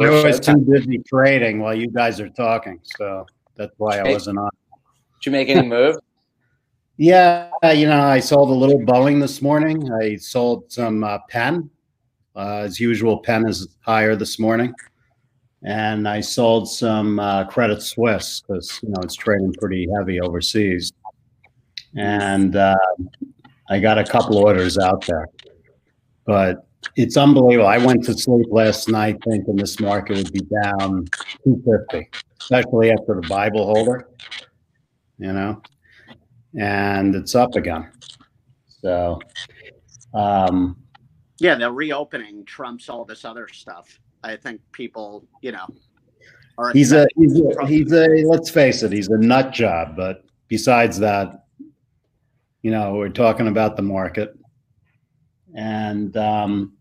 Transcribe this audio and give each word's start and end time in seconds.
I 0.00 0.10
was 0.10 0.40
too 0.40 0.56
busy 0.58 0.98
trading 1.06 1.60
while 1.60 1.74
you 1.74 1.90
guys 1.90 2.20
are 2.20 2.28
talking, 2.28 2.80
so 2.84 3.26
that's 3.56 3.74
why 3.78 3.98
I 3.98 4.04
wasn't 4.04 4.38
on. 4.38 4.50
Did 5.20 5.26
you 5.26 5.32
make 5.32 5.48
any 5.48 5.66
move? 5.68 5.96
Yeah, 6.96 7.50
you 7.72 7.86
know, 7.86 8.00
I 8.00 8.18
sold 8.20 8.50
a 8.50 8.52
little 8.52 8.80
Boeing 8.80 9.20
this 9.20 9.40
morning. 9.40 9.92
I 9.92 10.16
sold 10.16 10.70
some 10.70 11.04
uh, 11.04 11.18
Penn. 11.28 11.70
Uh, 12.34 12.62
as 12.64 12.78
usual, 12.78 13.18
Penn 13.18 13.48
is 13.48 13.76
higher 13.80 14.14
this 14.14 14.38
morning. 14.38 14.72
And 15.64 16.08
I 16.08 16.20
sold 16.20 16.68
some 16.68 17.18
uh, 17.18 17.44
Credit 17.44 17.82
Suisse 17.82 18.40
because, 18.40 18.80
you 18.82 18.90
know, 18.90 18.98
it's 19.02 19.16
trading 19.16 19.52
pretty 19.54 19.88
heavy 19.96 20.20
overseas. 20.20 20.92
And 21.96 22.54
uh, 22.54 22.76
I 23.68 23.80
got 23.80 23.98
a 23.98 24.04
couple 24.04 24.38
orders 24.38 24.78
out 24.78 25.04
there. 25.06 25.26
But 26.26 26.67
it's 26.96 27.16
unbelievable. 27.16 27.68
I 27.68 27.78
went 27.78 28.04
to 28.04 28.14
sleep 28.14 28.46
last 28.50 28.88
night 28.88 29.18
thinking 29.24 29.56
this 29.56 29.80
market 29.80 30.16
would 30.16 30.32
be 30.32 30.40
down 30.40 31.06
250, 31.44 32.08
especially 32.40 32.90
after 32.90 33.20
the 33.20 33.26
Bible 33.28 33.66
holder, 33.66 34.08
you 35.18 35.32
know? 35.32 35.60
and 36.56 37.14
it's 37.14 37.34
up 37.34 37.54
again. 37.54 37.90
So, 38.80 39.20
um, 40.14 40.76
yeah, 41.38 41.56
the 41.56 41.70
reopening 41.70 42.44
trumps 42.44 42.88
all 42.88 43.04
this 43.04 43.24
other 43.24 43.48
stuff. 43.48 43.98
I 44.24 44.36
think 44.36 44.60
people, 44.72 45.26
you 45.42 45.52
know, 45.52 45.66
are 46.56 46.72
he's 46.72 46.92
a 46.92 47.06
he's 47.16 47.40
a, 47.40 47.66
he's 47.66 47.92
a 47.92 48.06
let's 48.26 48.50
face 48.50 48.82
it, 48.82 48.92
he's 48.92 49.08
a 49.08 49.18
nut 49.18 49.52
job. 49.52 49.96
But 49.96 50.24
besides 50.48 50.98
that, 50.98 51.44
you 52.62 52.70
know, 52.70 52.94
we're 52.94 53.08
talking 53.08 53.48
about 53.48 53.76
the 53.76 53.82
market, 53.82 54.36
and 55.54 56.16
um, 56.16 56.72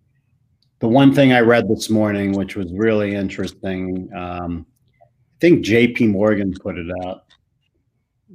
the 0.80 0.88
one 0.88 1.14
thing 1.14 1.34
I 1.34 1.40
read 1.40 1.68
this 1.68 1.90
morning, 1.90 2.34
which 2.34 2.56
was 2.56 2.72
really 2.74 3.16
interesting, 3.16 4.10
um, 4.16 4.66
I 5.04 5.40
think 5.40 5.64
J.P. 5.64 6.08
Morgan 6.08 6.54
put 6.54 6.78
it 6.78 6.88
out, 7.04 7.26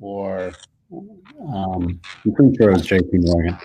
or 0.00 0.52
um, 0.92 2.00
I'm 2.24 2.34
pretty 2.34 2.56
sure 2.56 2.70
it 2.70 2.74
was 2.74 2.86
JP 2.86 3.26
Morgan. 3.26 3.58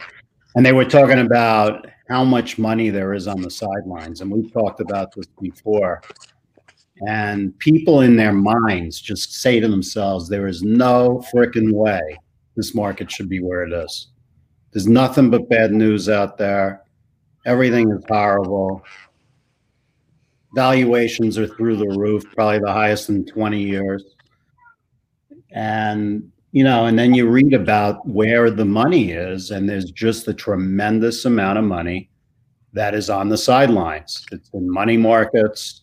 And 0.55 0.66
they 0.66 0.73
were 0.73 0.86
talking 0.86 1.19
about 1.19 1.88
how 2.09 2.23
much 2.23 2.58
money 2.58 2.89
there 2.89 3.14
is 3.14 3.27
on 3.27 3.42
the 3.42 3.52
sidelines. 3.52 4.22
And 4.22 4.31
we've 4.31 4.52
talked 4.52 4.80
about 4.80 5.14
this 5.16 5.27
before. 5.42 6.02
And 7.08 7.58
people 7.59 8.02
in 8.02 8.16
their 8.16 8.33
minds 8.33 8.99
just 8.99 9.33
say 9.33 9.59
to 9.59 9.67
themselves, 9.67 10.27
there 10.27 10.47
is 10.47 10.64
no 10.64 11.23
freaking 11.33 11.72
way 11.72 12.02
this 12.55 12.73
market 12.73 13.11
should 13.11 13.30
be 13.30 13.39
where 13.39 13.64
it 13.64 13.73
is. 13.73 14.08
There's 14.72 14.88
nothing 14.88 15.30
but 15.30 15.50
bad 15.50 15.72
news 15.72 16.10
out 16.10 16.38
there. 16.38 16.84
Everything 17.46 17.90
is 17.92 18.04
horrible. 18.08 18.84
Valuations 20.56 21.38
are 21.38 21.48
through 21.48 21.78
the 21.78 21.98
roof, 21.98 22.23
probably 22.36 22.60
the 22.60 22.72
highest 22.72 23.10
in 23.10 23.26
20 23.26 23.62
years. 23.62 24.04
And 25.52 26.32
you 26.52 26.64
know, 26.64 26.86
and 26.86 26.98
then 26.98 27.14
you 27.14 27.30
read 27.30 27.54
about 27.54 28.08
where 28.08 28.50
the 28.50 28.66
money 28.66 29.12
is, 29.12 29.52
and 29.52 29.70
there's 29.70 29.92
just 29.92 30.28
a 30.28 30.34
tremendous 30.34 31.26
amount 31.26 31.60
of 31.60 31.66
money 31.66 32.10
that 32.73 32.95
is 32.95 33.10
on 33.10 33.30
the 33.30 33.38
sidelines. 33.38 34.26
It's 34.32 34.50
in 34.54 34.70
money 34.70 34.98
markets. 34.98 35.82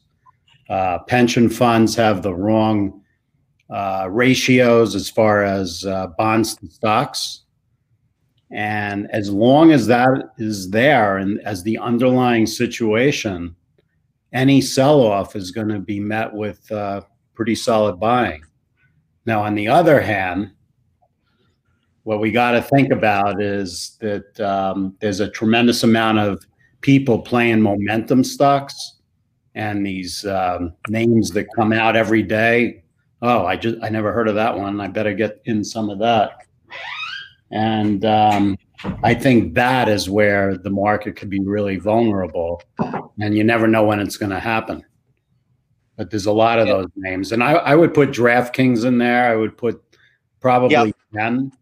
Uh, 0.69 0.99
pension 1.01 1.49
funds 1.49 1.95
have 1.95 2.23
the 2.23 2.35
wrong 2.35 3.03
uh, 3.71 4.09
ratios 4.11 4.95
as 4.95 5.11
far 5.11 5.45
as 5.45 5.85
uh, 5.85 6.09
bonds 6.19 6.57
to 6.57 6.67
stocks. 6.69 7.44
And 8.55 9.11
as 9.11 9.31
long 9.31 9.73
as 9.73 9.89
that 9.89 10.31
is 10.39 10.71
there 10.71 11.19
and 11.19 11.41
as 11.41 11.65
the 11.65 11.77
underlying 11.77 12.47
situation, 12.47 13.57
any 14.33 14.61
sell 14.61 15.01
off 15.03 15.35
is 15.35 15.51
going 15.51 15.71
to 15.71 15.81
be 15.81 15.99
met 15.99 16.33
with 16.33 16.71
uh, 16.71 17.01
pretty 17.35 17.57
solid 17.57 17.99
buying. 17.99 18.45
Now, 19.27 19.43
on 19.43 19.57
the 19.57 19.67
other 19.67 20.01
hand, 20.01 20.53
what 22.05 22.21
we 22.21 22.31
got 22.31 22.53
to 22.53 22.63
think 22.63 22.93
about 22.93 23.43
is 23.43 23.97
that 24.01 24.39
um, 24.39 24.95
there's 25.01 25.19
a 25.19 25.31
tremendous 25.31 25.83
amount 25.83 26.21
of 26.21 26.47
people 26.81 27.19
playing 27.19 27.61
momentum 27.61 28.23
stocks 28.23 28.99
and 29.57 29.85
these 29.85 30.25
um, 30.27 30.75
names 30.89 31.31
that 31.31 31.47
come 31.57 31.73
out 31.73 31.97
every 31.97 32.23
day. 32.23 32.85
Oh, 33.21 33.47
I 33.47 33.57
just 33.57 33.79
I 33.83 33.89
never 33.89 34.13
heard 34.13 34.29
of 34.29 34.37
that 34.37 34.57
one. 34.57 34.81
I 34.81 34.87
better 34.87 35.15
get 35.15 35.41
in 35.47 35.65
some 35.65 35.91
of 35.91 35.99
that. 35.99 36.37
And 37.55 38.05
um, 38.05 38.59
I 39.05 39.15
think 39.15 39.55
that 39.55 39.89
is 39.89 40.11
where 40.11 40.59
the 40.59 40.71
market 40.71 41.15
could 41.15 41.31
be 41.31 41.39
really 41.39 41.77
vulnerable, 41.77 42.61
and 43.21 43.37
you 43.37 43.45
never 43.45 43.69
know 43.69 43.85
when 43.85 44.01
it's 44.01 44.17
going 44.17 44.33
to 44.33 44.41
happen. 44.41 44.85
But 45.97 46.11
there's 46.11 46.27
a 46.27 46.33
lot 46.33 46.59
of 46.59 46.67
those 46.67 46.89
names, 46.97 47.31
and 47.31 47.45
I, 47.45 47.53
I 47.53 47.77
would 47.77 47.95
put 47.95 48.11
DraftKings 48.11 48.85
in 48.85 48.99
there. 48.99 49.31
I 49.31 49.37
would 49.37 49.57
put 49.57 49.81
probably 50.41 50.75
yep. 50.75 50.97
ten. 51.15 51.53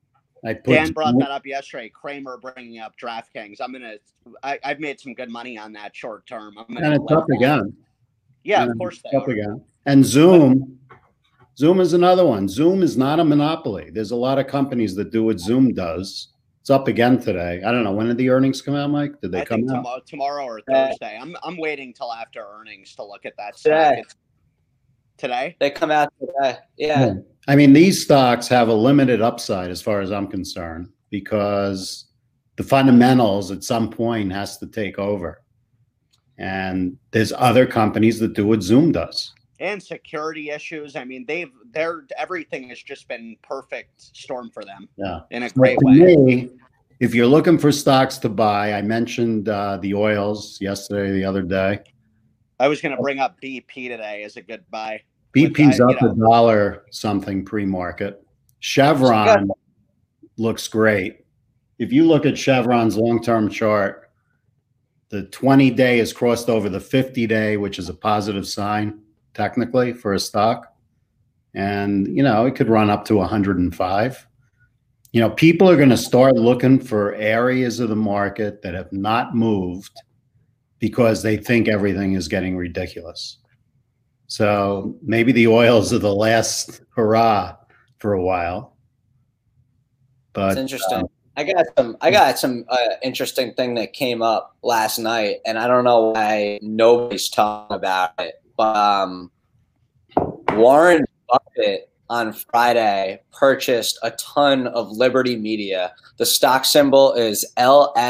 I 0.43 0.55
put 0.55 0.73
Dan 0.73 0.93
brought 0.93 1.19
that 1.19 1.31
up 1.31 1.45
yesterday. 1.45 1.91
Cramer 1.91 2.39
bringing 2.39 2.81
up 2.81 2.95
DraftKings. 2.99 3.61
I'm 3.61 3.73
gonna. 3.73 3.97
I, 4.43 4.59
have 4.63 4.81
made 4.81 4.99
some 4.99 5.13
good 5.13 5.29
money 5.29 5.59
on 5.59 5.75
that 5.75 5.95
short 5.95 6.27
term. 6.27 6.57
I'm 6.57 6.75
gonna 6.75 6.87
and 6.87 7.03
it's 7.03 7.13
up 7.13 7.29
again. 7.29 7.77
Yeah, 8.45 8.63
and 8.63 8.73
of 8.73 8.79
course 8.79 9.03
they 9.03 9.15
up 9.15 9.29
are. 9.29 9.33
again. 9.33 9.63
And 9.85 10.07
Zoom, 10.07 10.79
but, 10.89 10.97
Zoom 11.57 11.81
is 11.81 11.93
another 11.93 12.25
one. 12.25 12.49
Zoom 12.49 12.83
is 12.83 12.97
not 12.97 13.21
a 13.21 13.25
monopoly. 13.25 13.91
There's 13.91 14.11
a 14.11 14.17
lot 14.17 14.39
of 14.39 14.47
companies 14.47 14.95
that 14.97 15.11
do 15.11 15.25
what 15.25 15.39
Zoom 15.39 15.75
does. 15.75 16.29
It's 16.61 16.71
up 16.71 16.89
again 16.89 17.19
today. 17.21 17.61
I 17.67 17.73
don't 17.73 17.85
know 17.85 17.93
when 17.93 18.07
did 18.07 18.17
the 18.17 18.31
earnings 18.31 18.63
come 18.63 18.75
out, 18.75 18.89
Mike? 18.91 19.21
Did 19.21 19.33
they 19.33 19.41
I 19.41 19.45
come 19.45 19.69
out 19.69 19.77
tomorrow, 19.77 20.01
tomorrow 20.07 20.45
or 20.45 20.61
Thursday? 20.61 21.19
I'm 21.21 21.37
I'm 21.43 21.57
waiting 21.57 21.93
till 21.93 22.13
after 22.13 22.47
earnings 22.47 22.95
to 22.97 23.05
look 23.05 23.27
at 23.27 23.37
that. 23.37 23.57
Today. 23.57 24.05
today. 25.19 25.57
They 25.59 25.71
come 25.71 25.91
out 25.91 26.13
today. 26.21 26.59
Yeah. 26.77 27.07
yeah. 27.07 27.15
I 27.49 27.57
mean, 27.57 27.73
these 27.73 28.05
stocks 28.05 28.47
have 28.49 28.69
a 28.69 28.75
limited 28.75 29.21
upside 29.21 29.71
as 29.71 29.83
far 29.83 30.01
as 30.01 30.13
I'm 30.13 30.29
concerned 30.29 30.89
because 31.11 32.07
the 32.57 32.63
fundamentals 32.63 33.51
at 33.51 33.65
some 33.65 33.91
point 33.91 34.33
has 34.33 34.59
to 34.59 34.67
take 34.69 34.99
over. 34.99 35.43
And 36.39 36.97
there's 37.11 37.33
other 37.33 37.67
companies 37.67 38.21
that 38.21 38.35
do 38.35 38.47
what 38.47 38.63
Zoom 38.63 38.93
does. 38.93 39.33
And 39.63 39.81
security 39.81 40.51
issues. 40.51 40.97
I 40.97 41.05
mean, 41.05 41.25
they've 41.27 41.53
they're 41.71 42.05
everything 42.19 42.69
has 42.71 42.83
just 42.83 43.07
been 43.07 43.37
perfect 43.43 44.03
storm 44.17 44.51
for 44.51 44.65
them. 44.65 44.89
Yeah. 44.97 45.21
In 45.31 45.45
a 45.45 45.51
great 45.51 45.79
way. 45.83 46.17
Me, 46.17 46.51
if 46.99 47.15
you're 47.15 47.29
looking 47.29 47.59
for 47.59 47.71
stocks 47.71 48.19
to 48.19 48.29
buy, 48.29 48.75
I 48.75 48.83
mentioned 48.83 49.49
uh, 49.49 49.77
the 49.77 49.95
oils 49.95 50.61
yesterday, 50.61 51.13
the 51.13 51.25
other 51.25 51.43
day. 51.43 51.79
I 52.59 52.67
was 52.67 52.81
going 52.81 52.97
to 52.97 53.01
bring 53.01 53.21
up 53.21 53.41
BP 53.41 53.89
today 53.89 54.25
as 54.25 54.37
a 54.37 54.43
good 54.43 54.65
buy. 54.69 55.01
BP's 55.37 55.81
I, 55.81 55.85
up 55.85 56.03
a 56.03 56.13
dollar 56.13 56.85
something 56.91 57.45
pre-market. 57.45 58.21
Chevron 58.59 59.49
looks 60.39 60.67
great. 60.67 61.25
If 61.79 61.93
you 61.93 62.05
look 62.05 62.27
at 62.27 62.37
Chevron's 62.37 62.97
long-term 62.97 63.49
chart, 63.49 64.11
the 65.11 65.23
20 65.25 65.71
day 65.71 65.99
has 65.99 66.13
crossed 66.13 66.49
over 66.49 66.69
the 66.69 66.81
50 66.81 67.29
day, 67.29 67.57
which 67.57 67.79
is 67.79 67.89
a 67.89 67.95
positive 67.95 68.47
sign 68.49 69.01
technically 69.35 69.93
for 69.93 70.15
a 70.15 70.21
stock. 70.21 70.75
And, 71.55 72.07
you 72.17 72.23
know, 72.23 72.47
it 72.47 72.55
could 72.55 72.69
run 72.69 72.91
up 72.91 73.05
to 73.07 73.17
105. 73.17 74.27
You 75.13 75.21
know, 75.21 75.31
people 75.31 75.69
are 75.69 75.77
going 75.77 75.91
to 75.91 75.97
start 75.97 76.35
looking 76.37 76.81
for 76.81 77.15
areas 77.15 77.81
of 77.81 77.91
the 77.91 77.97
market 77.97 78.63
that 78.63 78.75
have 78.75 78.93
not 78.93 79.35
moved 79.35 79.93
because 80.79 81.23
they 81.23 81.37
think 81.37 81.69
everything 81.69 82.15
is 82.15 82.29
getting 82.29 82.57
ridiculous. 82.57 83.39
So 84.27 84.97
maybe 85.03 85.31
the 85.31 85.47
oils 85.49 85.93
are 85.93 85.99
the 85.99 86.15
last 86.15 86.81
hurrah 86.97 87.55
for 87.99 88.15
a 88.15 88.23
while. 88.23 88.77
But 90.33 90.53
it's 90.53 90.61
interesting. 90.61 91.01
Uh, 91.01 91.07
I 91.37 91.45
got 91.45 91.67
some. 91.77 91.97
I 92.01 92.11
got 92.11 92.39
some 92.39 92.65
uh, 92.69 92.77
interesting 93.03 93.55
thing 93.55 93.75
that 93.75 93.93
came 93.93 94.23
up 94.23 94.57
last 94.63 94.99
night, 94.99 95.37
and 95.47 95.59
I 95.59 95.67
don't 95.67 95.85
know 95.85 96.09
why 96.09 96.59
nobody's 96.63 97.29
talking 97.29 97.77
about 97.77 98.13
it. 98.19 98.42
Um, 98.59 99.31
Warren 100.53 101.05
Buffett 101.29 101.91
on 102.11 102.33
Friday 102.33 103.21
purchased 103.33 103.99
a 104.03 104.11
ton 104.13 104.67
of 104.69 104.91
Liberty 104.91 105.37
Media. 105.37 105.93
The 106.19 106.27
stock 106.27 106.65
symbol 106.65 107.15
is 107.15 107.51
LSXMK 107.57 108.07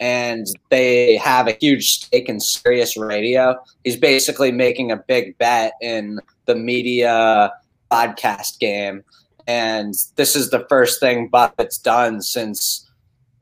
and 0.00 0.46
they 0.68 1.16
have 1.16 1.48
a 1.48 1.56
huge 1.58 1.88
stake 1.88 2.28
in 2.28 2.38
Sirius 2.38 2.98
Radio. 2.98 3.56
He's 3.82 3.96
basically 3.96 4.52
making 4.52 4.92
a 4.92 4.96
big 4.96 5.38
bet 5.38 5.72
in 5.80 6.20
the 6.44 6.54
media 6.54 7.50
podcast 7.90 8.58
game. 8.58 9.02
And 9.46 9.94
this 10.16 10.36
is 10.36 10.50
the 10.50 10.66
first 10.68 11.00
thing 11.00 11.28
Buffett's 11.28 11.78
done 11.78 12.20
since 12.20 12.85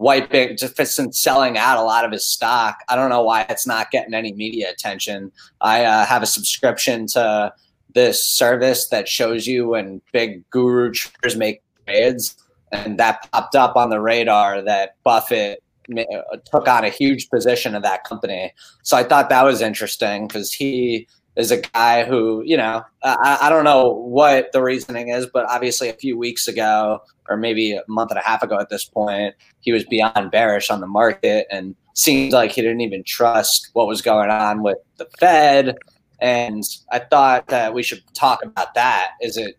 wiping, 0.04 0.58
since 0.58 1.18
selling 1.18 1.56
out 1.56 1.78
a 1.78 1.82
lot 1.82 2.04
of 2.04 2.12
his 2.12 2.26
stock. 2.26 2.76
I 2.90 2.94
don't 2.94 3.08
know 3.08 3.22
why 3.22 3.46
it's 3.48 3.66
not 3.66 3.90
getting 3.90 4.12
any 4.12 4.34
media 4.34 4.70
attention. 4.70 5.32
I 5.62 5.86
uh, 5.86 6.04
have 6.04 6.22
a 6.22 6.26
subscription 6.26 7.06
to 7.14 7.54
this 7.94 8.22
service 8.26 8.88
that 8.90 9.08
shows 9.08 9.46
you 9.46 9.68
when 9.68 10.02
big 10.12 10.48
guru 10.50 10.92
traders 10.92 11.36
make 11.36 11.62
trades. 11.86 12.36
And 12.70 12.98
that 12.98 13.30
popped 13.32 13.56
up 13.56 13.76
on 13.76 13.88
the 13.88 13.98
radar 13.98 14.60
that 14.60 14.96
Buffett 15.04 15.62
took 15.88 16.68
on 16.68 16.84
a 16.84 16.90
huge 16.90 17.30
position 17.30 17.74
of 17.74 17.82
that 17.82 18.04
company. 18.04 18.52
So 18.82 18.98
I 18.98 19.04
thought 19.04 19.30
that 19.30 19.44
was 19.44 19.62
interesting 19.62 20.26
because 20.26 20.52
he 20.52 21.08
is 21.36 21.50
a 21.50 21.60
guy 21.60 22.04
who, 22.04 22.42
you 22.44 22.56
know, 22.56 22.82
I, 23.02 23.38
I 23.42 23.48
don't 23.48 23.64
know 23.64 23.90
what 23.90 24.52
the 24.52 24.62
reasoning 24.62 25.08
is, 25.08 25.26
but 25.26 25.46
obviously 25.46 25.88
a 25.88 25.94
few 25.94 26.16
weeks 26.16 26.46
ago, 26.46 27.00
or 27.28 27.36
maybe 27.36 27.72
a 27.72 27.82
month 27.88 28.10
and 28.10 28.18
a 28.18 28.22
half 28.22 28.42
ago 28.42 28.58
at 28.58 28.68
this 28.68 28.84
point, 28.84 29.34
he 29.60 29.72
was 29.72 29.84
beyond 29.84 30.30
bearish 30.30 30.70
on 30.70 30.80
the 30.80 30.86
market 30.86 31.46
and 31.50 31.74
seemed 31.94 32.32
like 32.32 32.52
he 32.52 32.62
didn't 32.62 32.82
even 32.82 33.02
trust 33.04 33.70
what 33.72 33.86
was 33.86 34.02
going 34.02 34.30
on 34.30 34.62
with 34.62 34.78
the 34.96 35.06
Fed. 35.18 35.76
And 36.20 36.62
I 36.92 37.00
thought 37.00 37.48
that 37.48 37.74
we 37.74 37.82
should 37.82 38.02
talk 38.14 38.44
about 38.44 38.74
that. 38.74 39.12
Is 39.20 39.36
it 39.36 39.58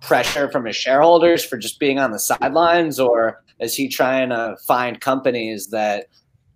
pressure 0.00 0.50
from 0.50 0.64
his 0.64 0.76
shareholders 0.76 1.44
for 1.44 1.56
just 1.56 1.78
being 1.78 1.98
on 1.98 2.10
the 2.10 2.18
sidelines, 2.18 2.98
or 2.98 3.42
is 3.58 3.74
he 3.74 3.88
trying 3.88 4.30
to 4.30 4.56
find 4.66 5.00
companies 5.00 5.68
that 5.68 6.06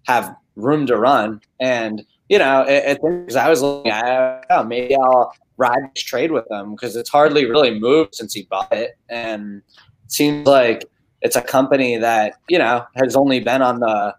have 0.07 0.35
room 0.57 0.87
to 0.87 0.97
run? 0.97 1.41
And 1.61 2.05
you 2.29 2.39
know, 2.39 2.63
it, 2.63 2.99
it, 3.03 3.37
I 3.37 3.49
was 3.51 3.63
looking 3.63 3.93
at, 3.93 4.47
oh, 4.51 4.65
maybe 4.65 4.97
I'll 4.97 5.33
ride 5.57 5.91
this 5.95 6.03
trade 6.03 6.33
with 6.33 6.49
them 6.49 6.73
because 6.73 6.97
it's 6.97 7.11
hardly 7.11 7.45
really 7.45 7.79
moved 7.79 8.15
since 8.15 8.33
he 8.33 8.45
bought 8.45 8.73
it, 8.73 8.93
and 9.09 9.63
it 10.05 10.13
seems 10.13 10.47
like 10.47 10.85
it's 11.23 11.37
a 11.37 11.43
company 11.43 11.97
that 11.97 12.35
you 12.49 12.59
know 12.59 12.85
has 12.97 13.17
only 13.17 13.41
been 13.41 13.63
on 13.63 13.81
the 13.81 14.15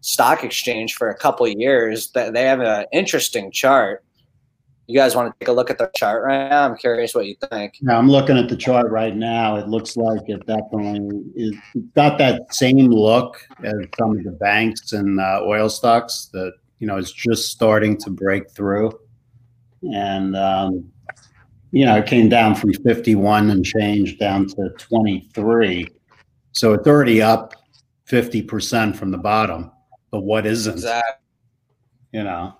stock 0.00 0.42
exchange 0.42 0.94
for 0.94 1.10
a 1.10 1.16
couple 1.16 1.46
years. 1.48 2.10
That 2.12 2.32
they 2.32 2.44
have 2.44 2.60
an 2.60 2.86
interesting 2.92 3.52
chart. 3.52 4.04
You 4.86 4.98
guys 4.98 5.14
want 5.14 5.32
to 5.32 5.38
take 5.38 5.48
a 5.48 5.52
look 5.52 5.70
at 5.70 5.78
the 5.78 5.88
chart 5.94 6.24
right 6.24 6.48
now? 6.48 6.68
I'm 6.68 6.76
curious 6.76 7.14
what 7.14 7.26
you 7.26 7.36
think. 7.48 7.74
Yeah, 7.80 7.96
I'm 7.96 8.10
looking 8.10 8.36
at 8.36 8.48
the 8.48 8.56
chart 8.56 8.90
right 8.90 9.14
now. 9.14 9.54
It 9.54 9.68
looks 9.68 9.96
like 9.96 10.22
it 10.26 10.44
definitely 10.46 11.22
is 11.36 11.54
got 11.94 12.18
that 12.18 12.52
same 12.52 12.88
look 12.88 13.36
as 13.62 13.74
some 13.96 14.18
of 14.18 14.24
the 14.24 14.32
banks 14.32 14.92
and 14.92 15.20
uh, 15.20 15.42
oil 15.44 15.68
stocks 15.68 16.30
that 16.32 16.54
you 16.80 16.86
know, 16.86 16.96
is 16.96 17.12
just 17.12 17.50
starting 17.50 17.96
to 17.98 18.10
break 18.10 18.50
through. 18.50 18.90
And, 19.94 20.34
um, 20.34 20.90
you 21.70 21.86
know, 21.86 21.96
it 21.96 22.06
came 22.06 22.28
down 22.28 22.56
from 22.56 22.72
51 22.72 23.50
and 23.50 23.64
changed 23.64 24.18
down 24.18 24.48
to 24.48 24.70
23. 24.76 25.86
So 26.52 26.72
it's 26.72 26.86
already 26.88 27.22
up 27.22 27.54
50% 28.08 28.96
from 28.96 29.10
the 29.12 29.18
bottom. 29.18 29.70
But 30.10 30.22
what 30.22 30.46
isn't? 30.46 30.72
Exactly. 30.72 31.24
You 32.12 32.24
know? 32.24 32.56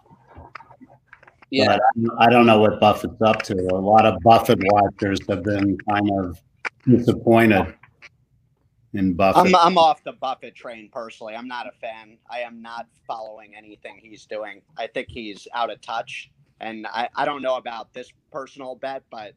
Yeah. 1.50 1.78
But 1.96 2.14
I 2.20 2.30
don't 2.30 2.46
know 2.46 2.60
what 2.60 2.78
Buffett's 2.78 3.20
up 3.22 3.42
to. 3.44 3.54
A 3.54 3.74
lot 3.74 4.06
of 4.06 4.20
Buffett 4.22 4.60
watchers 4.62 5.18
have 5.28 5.42
been 5.42 5.76
kind 5.88 6.08
of 6.20 6.40
disappointed 6.86 7.74
in 8.92 9.14
Buffett? 9.14 9.46
I'm, 9.46 9.54
I'm 9.54 9.78
off 9.78 10.02
the 10.04 10.12
Buffett 10.12 10.54
train 10.54 10.88
personally. 10.92 11.34
I'm 11.34 11.48
not 11.48 11.66
a 11.66 11.72
fan. 11.72 12.18
I 12.28 12.40
am 12.40 12.62
not 12.62 12.86
following 13.06 13.54
anything 13.56 13.98
he's 14.02 14.26
doing. 14.26 14.62
I 14.76 14.86
think 14.86 15.08
he's 15.10 15.46
out 15.54 15.70
of 15.70 15.80
touch. 15.80 16.30
And 16.60 16.86
I, 16.86 17.08
I 17.14 17.24
don't 17.24 17.42
know 17.42 17.56
about 17.56 17.92
this 17.94 18.12
personal 18.30 18.74
bet, 18.74 19.02
but 19.10 19.34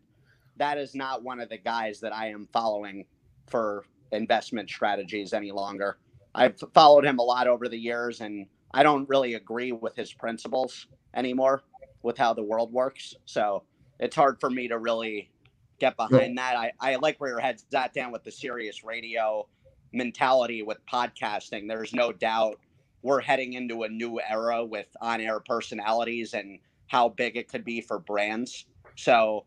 that 0.57 0.77
is 0.77 0.95
not 0.95 1.23
one 1.23 1.39
of 1.39 1.49
the 1.49 1.57
guys 1.57 1.99
that 2.01 2.13
I 2.13 2.29
am 2.29 2.47
following 2.51 3.05
for 3.47 3.85
investment 4.11 4.69
strategies 4.69 5.33
any 5.33 5.51
longer. 5.51 5.97
I've 6.35 6.61
followed 6.73 7.05
him 7.05 7.19
a 7.19 7.23
lot 7.23 7.47
over 7.47 7.67
the 7.67 7.77
years, 7.77 8.21
and 8.21 8.47
I 8.73 8.83
don't 8.83 9.07
really 9.07 9.35
agree 9.35 9.71
with 9.71 9.95
his 9.95 10.13
principles 10.13 10.87
anymore 11.13 11.63
with 12.01 12.17
how 12.17 12.33
the 12.33 12.43
world 12.43 12.73
works. 12.73 13.13
So 13.25 13.63
it's 13.99 14.15
hard 14.15 14.39
for 14.39 14.49
me 14.49 14.67
to 14.67 14.77
really 14.77 15.31
get 15.79 15.97
behind 15.97 16.37
that. 16.37 16.55
I, 16.55 16.71
I 16.79 16.95
like 16.95 17.19
where 17.19 17.29
your 17.29 17.39
head's 17.39 17.65
at, 17.73 17.93
Dan, 17.93 18.11
with 18.11 18.23
the 18.23 18.31
Sirius 18.31 18.83
radio 18.83 19.47
mentality 19.91 20.63
with 20.63 20.77
podcasting. 20.91 21.67
There's 21.67 21.93
no 21.93 22.11
doubt 22.11 22.59
we're 23.01 23.21
heading 23.21 23.53
into 23.53 23.83
a 23.83 23.89
new 23.89 24.19
era 24.19 24.63
with 24.63 24.87
on 25.01 25.21
air 25.21 25.39
personalities 25.39 26.33
and 26.33 26.59
how 26.87 27.09
big 27.09 27.37
it 27.37 27.47
could 27.47 27.65
be 27.65 27.81
for 27.81 27.99
brands. 27.99 28.65
So, 28.95 29.45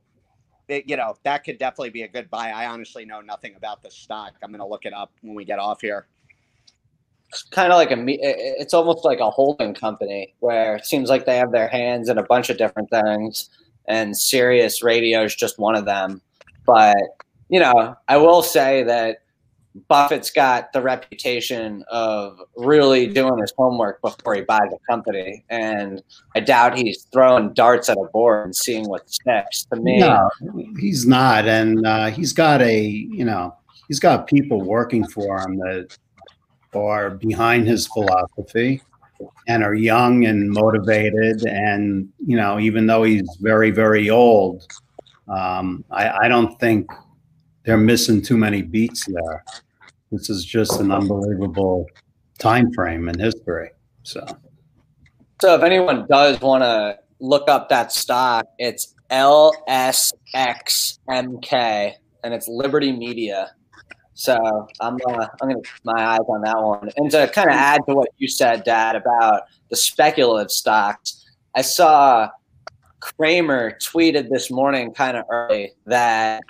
it, 0.69 0.85
you 0.87 0.97
know, 0.97 1.17
that 1.25 1.45
could 1.45 1.59
definitely 1.59 1.91
be 1.91 2.03
a 2.03 2.09
good 2.09 2.29
buy. 2.29 2.51
I 2.51 2.67
honestly 2.67 3.05
know 3.05 3.21
nothing 3.21 3.55
about 3.57 3.83
the 3.83 3.91
stock. 3.91 4.35
I'm 4.43 4.51
going 4.51 4.61
to 4.61 4.67
look 4.67 4.85
it 4.85 4.93
up 4.93 5.13
when 5.23 5.35
we 5.35 5.45
get 5.45 5.59
off 5.59 5.81
here. 5.81 6.07
It's 7.29 7.43
kind 7.43 7.73
of 7.73 7.77
like 7.77 7.91
a, 7.91 7.97
it's 8.61 8.75
almost 8.75 9.05
like 9.05 9.21
a 9.21 9.31
holding 9.31 9.75
company 9.75 10.35
where 10.41 10.77
it 10.77 10.85
seems 10.85 11.09
like 11.09 11.27
they 11.27 11.37
have 11.37 11.51
their 11.51 11.69
hands 11.69 12.09
in 12.09 12.19
a 12.19 12.23
bunch 12.23 12.51
of 12.51 12.59
different 12.59 12.91
things 12.91 13.51
and 13.89 14.17
Sirius 14.17 14.83
Radio 14.83 15.25
is 15.25 15.35
just 15.35 15.59
one 15.59 15.77
of 15.77 15.85
them. 15.85 16.21
But 16.65 16.97
you 17.49 17.61
know, 17.61 17.97
I 18.09 18.17
will 18.17 18.43
say 18.43 18.83
that 18.85 19.19
Buffett's 19.89 20.31
got 20.31 20.73
the 20.73 20.81
reputation 20.81 21.85
of 21.89 22.41
really 22.57 23.07
doing 23.07 23.39
his 23.39 23.53
homework 23.57 24.01
before 24.01 24.35
he 24.35 24.41
buys 24.41 24.73
a 24.73 24.79
company, 24.91 25.45
and 25.51 26.03
I 26.35 26.41
doubt 26.41 26.79
he's 26.79 27.07
throwing 27.13 27.53
darts 27.53 27.89
at 27.89 27.99
a 27.99 28.09
board 28.13 28.47
and 28.47 28.57
seeing 28.57 28.89
what 28.89 29.09
sticks. 29.11 29.65
To 29.73 29.77
me, 29.77 29.99
no, 29.99 30.31
he's 30.79 31.07
not, 31.07 31.47
and 31.47 31.87
uh, 31.87 32.07
he's 32.07 32.33
got 32.33 32.63
a 32.63 32.81
you 32.81 33.25
know 33.25 33.55
he's 33.89 34.01
got 34.01 34.27
people 34.27 34.63
working 34.63 35.07
for 35.07 35.41
him 35.41 35.59
that 35.59 35.97
are 36.75 37.11
behind 37.11 37.67
his 37.67 37.87
philosophy 37.87 38.83
and 39.49 39.63
are 39.63 39.75
young 39.75 40.27
and 40.27 40.51
motivated. 40.51 41.45
And, 41.47 42.09
you 42.25 42.37
know, 42.37 42.59
even 42.59 42.87
though 42.87 43.03
he's 43.03 43.29
very, 43.41 43.71
very 43.71 44.11
old, 44.11 44.67
um, 45.29 45.85
I, 45.91 46.11
I 46.23 46.29
don't 46.29 46.59
think 46.61 46.91
they're 47.65 47.77
missing 47.77 48.23
too 48.23 48.37
many 48.37 48.63
beats 48.63 49.07
there. 49.07 49.45
This 50.13 50.31
is 50.31 50.45
just 50.45 50.81
an 50.81 50.93
unbelievable 50.93 51.87
time 52.39 52.73
frame 52.73 53.09
in 53.09 53.19
history. 53.19 53.71
So, 54.05 54.25
so 55.41 55.57
if 55.57 55.63
anyone 55.63 56.07
does 56.09 56.41
want 56.41 56.63
to 56.63 56.99
look 57.19 57.49
up 57.49 57.69
that 57.71 57.91
stock, 57.93 58.47
it's 58.59 58.95
LSXMK 59.11 59.53
and 62.23 62.35
it's 62.35 62.49
Liberty 62.49 62.93
Media. 62.93 63.53
So 64.17 64.67
I'm 64.81 64.97
uh, 65.07 65.27
I'm 65.43 65.49
gonna 65.49 65.57
keep 65.57 65.85
my 65.85 66.03
eyes 66.03 66.25
on 66.27 66.41
that 66.41 66.59
one. 66.59 66.91
And 66.97 67.11
to 67.11 67.29
kind 67.29 67.51
of 67.51 67.55
add 67.55 67.83
to 67.87 67.95
what 67.95 68.09
you 68.17 68.29
said, 68.29 68.65
Dad, 68.65 68.97
about 68.97 69.43
the 69.69 69.77
speculative 69.77 70.51
stocks, 70.51 71.27
I 71.55 71.61
saw 71.61 72.31
Cramer 73.01 73.73
tweeted 73.73 74.31
this 74.31 74.51
morning, 74.51 74.95
kind 74.95 75.19
of 75.19 75.27
early, 75.31 75.73
that 75.85 76.43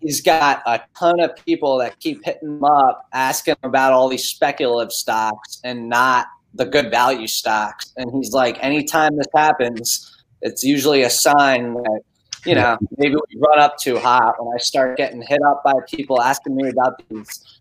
he's 0.00 0.20
got 0.20 0.62
a 0.66 0.82
ton 0.96 1.18
of 1.18 1.34
people 1.44 1.78
that 1.78 1.98
keep 1.98 2.24
hitting 2.24 2.48
him 2.48 2.64
up 2.64 3.08
asking 3.12 3.56
about 3.64 3.92
all 3.92 4.08
these 4.08 4.28
speculative 4.28 4.92
stocks 4.92 5.60
and 5.64 5.88
not 5.88 6.28
the 6.54 6.64
good 6.64 6.92
value 6.92 7.26
stocks. 7.26 7.92
And 7.96 8.08
he's 8.14 8.30
like, 8.30 8.56
anytime 8.62 9.16
this 9.16 9.26
happens, 9.34 10.16
it's 10.42 10.62
usually 10.62 11.02
a 11.02 11.10
sign 11.10 11.74
that 11.74 12.02
you 12.46 12.54
know, 12.54 12.78
maybe 12.96 13.14
we 13.14 13.40
run 13.40 13.58
up 13.58 13.78
too 13.78 13.98
hot 13.98 14.34
when 14.38 14.54
I 14.54 14.58
start 14.58 14.96
getting 14.96 15.22
hit 15.22 15.40
up 15.42 15.62
by 15.64 15.74
people 15.90 16.22
asking 16.22 16.56
me 16.56 16.68
about 16.68 17.02
these 17.08 17.60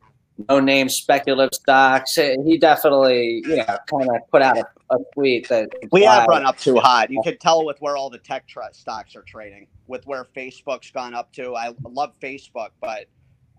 no 0.49 0.59
name 0.59 0.89
speculative 0.89 1.53
stocks. 1.53 2.15
He 2.15 2.57
definitely, 2.57 3.43
you 3.47 3.57
know, 3.57 3.77
kind 3.89 4.09
of 4.09 4.29
put 4.29 4.41
out 4.41 4.57
a, 4.57 4.65
a 4.93 4.97
tweet 5.13 5.47
that 5.49 5.69
we 5.91 6.03
have 6.03 6.27
run 6.27 6.45
up 6.45 6.57
too 6.57 6.75
hot. 6.77 7.09
You 7.09 7.21
could 7.23 7.39
tell 7.39 7.65
with 7.65 7.79
where 7.79 7.95
all 7.95 8.09
the 8.09 8.17
tech 8.17 8.47
tra- 8.47 8.73
stocks 8.73 9.15
are 9.15 9.23
trading, 9.23 9.67
with 9.87 10.05
where 10.05 10.25
Facebook's 10.25 10.91
gone 10.91 11.13
up 11.13 11.31
to. 11.33 11.55
I 11.55 11.73
love 11.83 12.13
Facebook, 12.21 12.69
but 12.81 13.05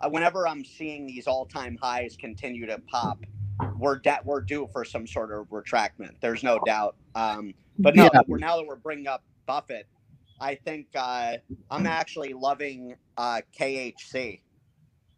uh, 0.01 0.11
whenever 0.11 0.47
I'm 0.47 0.65
seeing 0.65 1.07
these 1.07 1.27
all 1.27 1.47
time 1.47 1.79
highs 1.81 2.17
continue 2.19 2.67
to 2.67 2.79
pop, 2.91 3.25
we're 3.79 3.99
de- 3.99 4.21
we're 4.25 4.43
due 4.43 4.69
for 4.73 4.85
some 4.85 5.07
sort 5.07 5.33
of 5.33 5.47
retractment. 5.49 6.13
There's 6.21 6.43
no 6.43 6.61
doubt. 6.67 6.97
Um, 7.15 7.55
but 7.79 7.97
no, 7.97 8.09
yeah. 8.13 8.21
we're 8.27 8.39
now 8.39 8.57
that 8.57 8.67
we're 8.67 8.77
bringing 8.77 9.07
up 9.07 9.23
Buffett, 9.47 9.87
I 10.41 10.55
think 10.55 10.89
uh, 10.95 11.39
I'm 11.71 11.87
actually 11.87 12.33
loving 12.35 12.95
uh, 13.17 13.41
KHC, 13.59 14.41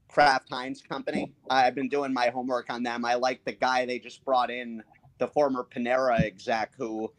Kraft 0.09 0.49
Heinz 0.51 0.83
Company. 0.83 1.33
I've 1.51 1.75
been 1.75 1.89
doing 1.89 2.13
my 2.13 2.29
homework 2.29 2.71
on 2.71 2.83
them. 2.83 3.05
I 3.05 3.15
like 3.15 3.45
the 3.45 3.53
guy 3.53 3.87
they 3.87 3.99
just 3.99 4.25
brought 4.25 4.51
in, 4.51 4.83
the 5.19 5.29
former 5.29 5.65
Panera 5.65 6.21
exec, 6.21 6.73
who 6.79 7.13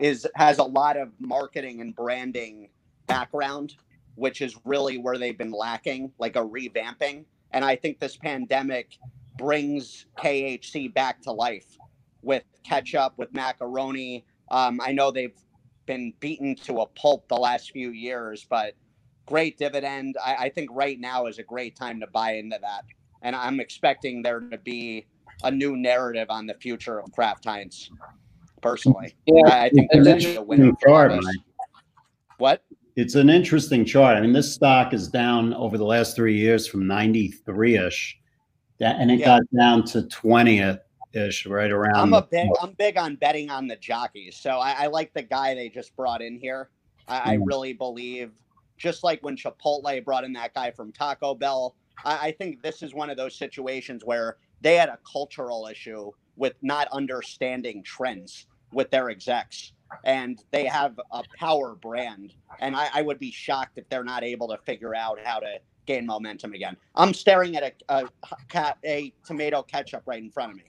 is 0.00 0.26
has 0.36 0.58
a 0.58 0.64
lot 0.64 0.96
of 0.96 1.10
marketing 1.20 1.80
and 1.80 1.94
branding 1.94 2.68
background, 3.06 3.76
which 4.16 4.40
is 4.40 4.56
really 4.64 4.98
where 4.98 5.18
they've 5.18 5.38
been 5.38 5.52
lacking, 5.52 6.12
like 6.18 6.36
a 6.36 6.44
revamping. 6.44 7.24
And 7.52 7.64
I 7.64 7.76
think 7.76 8.00
this 8.00 8.16
pandemic 8.16 8.98
brings 9.38 10.06
KHC 10.18 10.92
back 10.92 11.22
to 11.22 11.32
life 11.32 11.76
with 12.22 12.44
ketchup, 12.64 13.14
with 13.16 13.32
macaroni. 13.32 14.24
Um, 14.50 14.80
I 14.82 14.92
know 14.92 15.10
they've 15.10 15.34
been 15.86 16.12
beaten 16.20 16.54
to 16.56 16.80
a 16.80 16.86
pulp 16.86 17.28
the 17.28 17.36
last 17.36 17.70
few 17.70 17.90
years, 17.90 18.46
but 18.48 18.74
great 19.26 19.58
dividend. 19.58 20.16
I, 20.24 20.34
I, 20.34 20.48
think 20.48 20.70
right 20.72 20.98
now 20.98 21.26
is 21.26 21.38
a 21.38 21.42
great 21.42 21.76
time 21.76 22.00
to 22.00 22.06
buy 22.06 22.32
into 22.32 22.58
that. 22.60 22.84
And 23.22 23.34
I'm 23.34 23.60
expecting 23.60 24.22
there 24.22 24.40
to 24.40 24.58
be 24.58 25.06
a 25.42 25.50
new 25.50 25.76
narrative 25.76 26.28
on 26.30 26.46
the 26.46 26.54
future 26.54 26.98
of 26.98 27.10
Kraft 27.12 27.44
Heinz. 27.44 27.90
Personally, 28.60 29.14
yeah, 29.26 29.42
I, 29.46 29.64
I 29.64 29.68
think 29.68 29.88
it's 29.92 30.06
an 30.06 30.14
interesting 30.14 30.76
chart. 30.82 31.12
What? 32.38 32.64
It's 32.96 33.14
an 33.14 33.28
interesting 33.28 33.84
chart. 33.84 34.16
I 34.16 34.20
mean, 34.20 34.32
this 34.32 34.54
stock 34.54 34.94
is 34.94 35.08
down 35.08 35.52
over 35.54 35.76
the 35.76 35.84
last 35.84 36.16
three 36.16 36.36
years 36.36 36.66
from 36.66 36.86
93 36.86 37.76
ish, 37.76 38.18
and 38.80 39.10
it 39.10 39.20
yeah. 39.20 39.26
got 39.26 39.42
down 39.54 39.84
to 39.86 40.02
20th 40.02 40.78
ish, 41.14 41.46
right 41.46 41.70
around. 41.70 41.96
I'm 41.96 42.12
a 42.12 42.22
big 42.22 42.50
I'm 42.60 42.72
big 42.72 42.96
on 42.96 43.16
betting 43.16 43.50
on 43.50 43.66
the 43.66 43.76
jockeys. 43.76 44.38
So 44.38 44.50
I, 44.58 44.84
I 44.84 44.86
like 44.86 45.12
the 45.14 45.22
guy 45.22 45.54
they 45.54 45.68
just 45.68 45.94
brought 45.96 46.22
in 46.22 46.38
here. 46.38 46.70
I, 47.08 47.34
I 47.34 47.36
Mm. 47.36 47.46
really 47.46 47.72
believe, 47.72 48.32
just 48.78 49.04
like 49.04 49.22
when 49.22 49.36
Chipotle 49.36 50.04
brought 50.04 50.24
in 50.24 50.32
that 50.34 50.54
guy 50.54 50.70
from 50.70 50.92
Taco 50.92 51.34
Bell, 51.34 51.76
I, 52.04 52.28
I 52.28 52.32
think 52.32 52.62
this 52.62 52.82
is 52.82 52.94
one 52.94 53.10
of 53.10 53.16
those 53.16 53.38
situations 53.38 54.02
where 54.04 54.38
they 54.60 54.76
had 54.76 54.88
a 54.88 54.98
cultural 55.10 55.66
issue 55.70 56.10
with 56.36 56.54
not 56.62 56.88
understanding 56.92 57.82
trends 57.84 58.46
with 58.72 58.90
their 58.90 59.10
execs. 59.10 59.72
And 60.04 60.38
they 60.52 60.66
have 60.66 60.98
a 61.12 61.24
power 61.38 61.74
brand. 61.76 62.34
And 62.60 62.76
I, 62.76 62.88
I 62.92 63.02
would 63.02 63.18
be 63.18 63.30
shocked 63.30 63.78
if 63.78 63.88
they're 63.88 64.04
not 64.04 64.24
able 64.24 64.48
to 64.48 64.58
figure 64.66 64.94
out 64.94 65.18
how 65.24 65.40
to 65.40 65.58
gain 65.86 66.06
momentum 66.06 66.54
again. 66.54 66.76
I'm 66.94 67.14
staring 67.14 67.56
at 67.56 67.74
a, 67.88 68.08
a, 68.54 68.74
a 68.84 69.12
tomato 69.26 69.62
ketchup 69.62 70.02
right 70.06 70.22
in 70.22 70.30
front 70.30 70.52
of 70.52 70.56
me. 70.58 70.64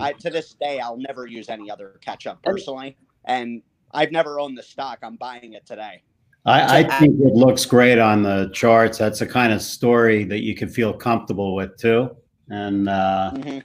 I, 0.00 0.12
to 0.12 0.30
this 0.30 0.54
day, 0.54 0.80
I'll 0.80 0.96
never 0.96 1.26
use 1.26 1.48
any 1.48 1.70
other 1.70 1.98
ketchup 2.00 2.42
personally. 2.42 2.96
And 3.24 3.62
I've 3.92 4.10
never 4.10 4.40
owned 4.40 4.56
the 4.56 4.62
stock. 4.62 4.98
I'm 5.02 5.16
buying 5.16 5.52
it 5.52 5.66
today. 5.66 6.02
I, 6.44 6.78
I 6.80 6.98
think 6.98 7.20
it 7.20 7.34
looks 7.34 7.64
great 7.64 7.98
on 7.98 8.22
the 8.22 8.50
charts. 8.52 8.98
That's 8.98 9.20
the 9.20 9.26
kind 9.26 9.52
of 9.52 9.62
story 9.62 10.24
that 10.24 10.40
you 10.40 10.56
can 10.56 10.68
feel 10.68 10.92
comfortable 10.92 11.54
with 11.54 11.76
too. 11.76 12.16
And 12.48 12.88
uh, 12.88 13.32
Mhm. 13.34 13.62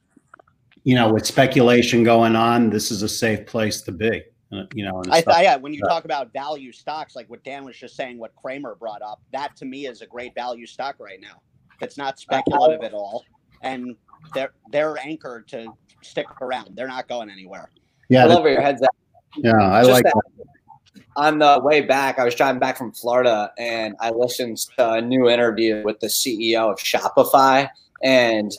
you 0.83 0.95
know, 0.95 1.11
with 1.11 1.25
speculation 1.25 2.03
going 2.03 2.35
on, 2.35 2.69
this 2.69 2.91
is 2.91 3.01
a 3.01 3.09
safe 3.09 3.47
place 3.47 3.81
to 3.81 3.91
be. 3.91 4.21
Uh, 4.51 4.63
You 4.73 4.85
know, 4.85 5.01
and 5.01 5.11
I, 5.13 5.21
stuff. 5.21 5.35
I, 5.35 5.43
yeah, 5.43 5.55
when 5.57 5.73
you 5.73 5.81
Yeah. 5.83 5.89
talk 5.93 6.05
about 6.05 6.31
value 6.31 6.71
stocks, 6.71 7.15
like 7.15 7.29
what 7.29 7.43
Dan 7.43 7.65
was 7.65 7.75
just 7.77 7.95
saying, 7.95 8.17
what 8.17 8.33
Cramer 8.35 8.75
brought 8.75 9.01
up, 9.01 9.21
that 9.33 9.55
to 9.57 9.65
me 9.65 9.87
is 9.87 10.01
a 10.01 10.05
great 10.07 10.33
value 10.35 10.65
stock 10.65 10.95
right 10.99 11.19
now. 11.19 11.41
It's 11.81 11.97
not 11.97 12.17
speculative 12.19 12.81
at 12.83 12.93
all, 12.93 13.23
and 13.61 13.95
they're 14.33 14.53
they're 14.71 14.97
anchored 14.99 15.47
to 15.49 15.67
stick 16.01 16.27
around. 16.41 16.75
They're 16.75 16.87
not 16.87 17.07
going 17.09 17.29
anywhere. 17.29 17.69
yeah, 18.09 18.23
I 18.23 18.25
love 18.27 18.43
where 18.43 18.53
your 18.53 18.61
head's 18.61 18.81
at. 18.81 18.89
yeah, 19.35 19.51
I 19.69 19.81
Just 19.81 19.91
like 19.91 20.03
that- 20.05 20.13
that. 20.37 21.03
on 21.17 21.39
the 21.39 21.59
way 21.61 21.81
back, 21.81 22.17
I 22.17 22.23
was 22.23 22.33
driving 22.33 22.59
back 22.59 22.77
from 22.77 22.93
Florida 22.93 23.51
and 23.57 23.95
I 23.99 24.11
listened 24.11 24.57
to 24.77 24.91
a 24.93 25.01
new 25.01 25.29
interview 25.29 25.83
with 25.83 25.99
the 25.99 26.07
CEO 26.07 26.71
of 26.71 26.77
Shopify. 26.79 27.69
And 28.01 28.51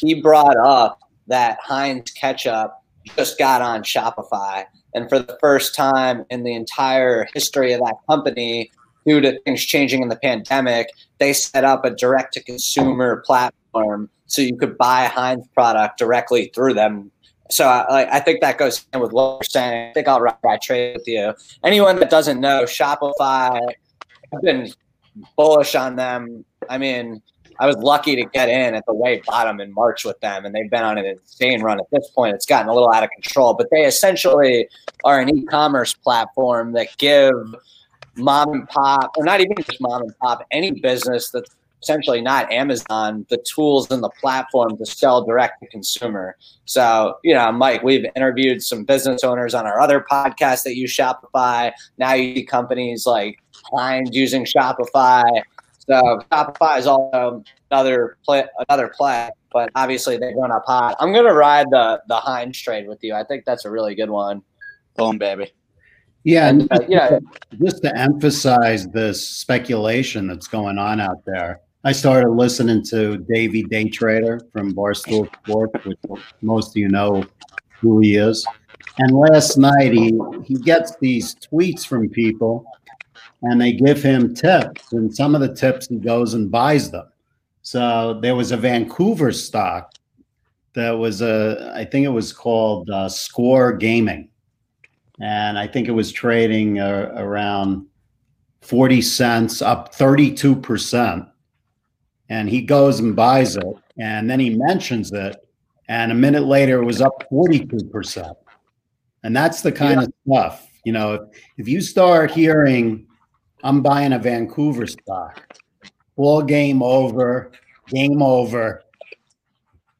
he 0.00 0.20
brought 0.20 0.56
up 0.56 0.98
that 1.28 1.58
Heinz 1.62 2.10
ketchup 2.10 2.74
just 3.16 3.38
got 3.38 3.62
on 3.62 3.82
Shopify. 3.84 4.64
And 4.96 5.08
for 5.08 5.20
the 5.20 5.38
first 5.40 5.74
time 5.74 6.24
in 6.30 6.42
the 6.42 6.54
entire 6.54 7.28
history 7.34 7.72
of 7.72 7.80
that 7.80 7.96
company, 8.10 8.70
due 9.06 9.20
to 9.20 9.38
things 9.42 9.64
changing 9.64 10.02
in 10.02 10.08
the 10.08 10.16
pandemic, 10.16 10.88
they 11.18 11.32
set 11.32 11.64
up 11.64 11.84
a 11.84 11.90
direct 11.90 12.34
to 12.34 12.42
consumer 12.42 13.22
platform 13.24 14.10
so 14.26 14.42
you 14.42 14.56
could 14.56 14.76
buy 14.76 15.04
Heinz 15.04 15.46
product 15.54 15.98
directly 15.98 16.50
through 16.54 16.74
them. 16.74 17.12
So 17.50 17.68
I, 17.68 18.16
I 18.16 18.20
think 18.20 18.40
that 18.40 18.58
goes 18.58 18.84
with 18.98 19.12
what 19.12 19.34
you're 19.34 19.42
saying. 19.44 19.90
I 19.90 19.92
think 19.92 20.08
I'll 20.08 20.20
ride 20.20 20.60
trade 20.62 20.96
with 20.96 21.06
you 21.06 21.32
anyone 21.62 22.00
that 22.00 22.10
doesn't 22.10 22.40
know 22.40 22.64
Shopify, 22.64 23.60
I've 24.34 24.42
been 24.42 24.72
bullish 25.36 25.74
on 25.74 25.96
them. 25.96 26.44
I 26.68 26.78
mean, 26.78 27.22
I 27.58 27.66
was 27.66 27.76
lucky 27.76 28.16
to 28.16 28.24
get 28.24 28.48
in 28.48 28.74
at 28.74 28.84
the 28.86 28.94
way 28.94 29.22
bottom 29.26 29.60
in 29.60 29.72
March 29.72 30.04
with 30.04 30.18
them, 30.20 30.44
and 30.44 30.54
they've 30.54 30.70
been 30.70 30.82
on 30.82 30.98
an 30.98 31.06
insane 31.06 31.62
run. 31.62 31.80
At 31.80 31.86
this 31.90 32.08
point, 32.10 32.34
it's 32.34 32.46
gotten 32.46 32.68
a 32.68 32.74
little 32.74 32.92
out 32.92 33.02
of 33.02 33.10
control, 33.10 33.54
but 33.54 33.68
they 33.70 33.84
essentially 33.84 34.68
are 35.04 35.20
an 35.20 35.34
e-commerce 35.36 35.94
platform 35.94 36.72
that 36.72 36.88
give 36.98 37.34
mom 38.16 38.52
and 38.52 38.68
pop, 38.68 39.12
or 39.16 39.24
not 39.24 39.40
even 39.40 39.54
just 39.58 39.80
mom 39.80 40.02
and 40.02 40.18
pop, 40.18 40.46
any 40.50 40.70
business 40.70 41.30
that's 41.30 41.50
essentially 41.82 42.20
not 42.20 42.50
Amazon, 42.50 43.26
the 43.28 43.36
tools 43.38 43.90
and 43.90 44.02
the 44.02 44.08
platform 44.20 44.76
to 44.76 44.86
sell 44.86 45.24
direct 45.24 45.60
to 45.62 45.68
consumer. 45.68 46.36
So, 46.64 47.18
you 47.22 47.34
know, 47.34 47.52
Mike, 47.52 47.82
we've 47.82 48.06
interviewed 48.16 48.62
some 48.62 48.84
business 48.84 49.22
owners 49.22 49.54
on 49.54 49.66
our 49.66 49.78
other 49.78 50.04
podcast 50.10 50.64
that 50.64 50.76
use 50.76 50.96
Shopify. 50.96 51.72
Now 51.98 52.14
you 52.14 52.34
see 52.34 52.44
companies 52.44 53.06
like 53.06 53.38
Heinz 53.72 54.16
using 54.16 54.44
Shopify. 54.44 55.22
So 55.88 56.20
Shopify 56.32 56.78
is 56.78 56.86
also 56.86 57.44
another 57.70 58.18
play, 58.24 58.44
another 58.68 58.92
play, 58.96 59.30
but 59.52 59.70
obviously 59.74 60.16
they 60.16 60.34
run 60.36 60.50
up 60.50 60.64
hot. 60.66 60.96
I'm 60.98 61.12
gonna 61.12 61.34
ride 61.34 61.66
the 61.70 62.02
the 62.08 62.16
Heinz 62.16 62.60
trade 62.60 62.88
with 62.88 62.98
you. 63.02 63.14
I 63.14 63.24
think 63.24 63.44
that's 63.44 63.64
a 63.64 63.70
really 63.70 63.94
good 63.94 64.10
one. 64.10 64.42
Boom, 64.96 65.18
baby. 65.18 65.52
Yeah, 66.24 66.48
and 66.48 66.66
Uh, 66.72 66.80
yeah, 66.88 67.20
just 67.62 67.82
to 67.84 67.96
emphasize 67.96 68.88
this 68.88 69.28
speculation 69.28 70.26
that's 70.26 70.48
going 70.48 70.76
on 70.76 71.00
out 71.00 71.24
there, 71.24 71.60
I 71.84 71.92
started 71.92 72.30
listening 72.30 72.82
to 72.86 73.18
Davey 73.18 73.62
Day 73.62 73.88
Trader 73.88 74.40
from 74.52 74.74
Barstool 74.74 75.28
Sports, 75.44 75.84
which 75.84 75.98
most 76.42 76.70
of 76.70 76.76
you 76.78 76.88
know 76.88 77.24
who 77.80 78.00
he 78.00 78.16
is. 78.16 78.44
And 78.98 79.12
last 79.12 79.56
night 79.56 79.92
he 79.92 80.18
he 80.44 80.54
gets 80.54 80.96
these 80.96 81.36
tweets 81.36 81.86
from 81.86 82.08
people, 82.08 82.66
and 83.50 83.60
they 83.60 83.72
give 83.72 84.02
him 84.02 84.34
tips, 84.34 84.92
and 84.92 85.14
some 85.14 85.34
of 85.34 85.40
the 85.40 85.54
tips 85.54 85.88
he 85.88 85.96
goes 85.96 86.34
and 86.34 86.50
buys 86.50 86.90
them. 86.90 87.06
So 87.62 88.18
there 88.22 88.36
was 88.36 88.52
a 88.52 88.56
Vancouver 88.56 89.32
stock 89.32 89.92
that 90.74 90.92
was 90.92 91.22
a 91.22 91.72
I 91.74 91.84
think 91.84 92.06
it 92.06 92.10
was 92.10 92.32
called 92.32 92.90
uh, 92.90 93.08
Score 93.08 93.72
Gaming 93.72 94.28
and 95.20 95.58
I 95.58 95.66
think 95.66 95.88
it 95.88 95.92
was 95.92 96.12
trading 96.12 96.78
uh, 96.80 97.12
around 97.16 97.86
40 98.60 99.00
cents, 99.00 99.62
up 99.62 99.94
32%. 99.94 101.30
And 102.28 102.48
he 102.48 102.60
goes 102.62 103.00
and 103.00 103.14
buys 103.14 103.56
it, 103.56 103.64
and 103.98 104.28
then 104.28 104.40
he 104.40 104.50
mentions 104.50 105.12
it, 105.12 105.36
and 105.88 106.10
a 106.10 106.14
minute 106.14 106.42
later 106.42 106.82
it 106.82 106.84
was 106.84 107.00
up 107.00 107.22
42%. 107.30 108.34
And 109.22 109.34
that's 109.36 109.62
the 109.62 109.72
kind 109.72 110.00
of 110.00 110.12
stuff, 110.28 110.68
you 110.84 110.92
know, 110.92 111.14
if, 111.14 111.20
if 111.56 111.68
you 111.68 111.80
start 111.80 112.32
hearing, 112.32 113.06
I'm 113.64 113.82
buying 113.82 114.12
a 114.12 114.18
Vancouver 114.18 114.86
stock, 114.86 115.58
all 116.16 116.42
game 116.42 116.82
over, 116.82 117.50
game 117.88 118.22
over, 118.22 118.82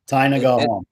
time 0.07 0.33
to 0.33 0.41
go 0.41 0.59
And- 0.59 0.69
home. 0.69 0.87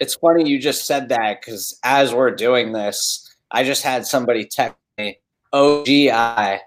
it's 0.00 0.14
funny 0.14 0.48
you 0.48 0.58
just 0.58 0.86
said 0.86 1.08
that 1.08 1.40
because 1.40 1.78
as 1.82 2.14
we're 2.14 2.30
doing 2.30 2.72
this, 2.72 3.34
I 3.50 3.64
just 3.64 3.82
had 3.82 4.06
somebody 4.06 4.44
text 4.44 4.76
me, 4.98 5.18
oh, 5.52 5.82
OGI. 5.84 6.60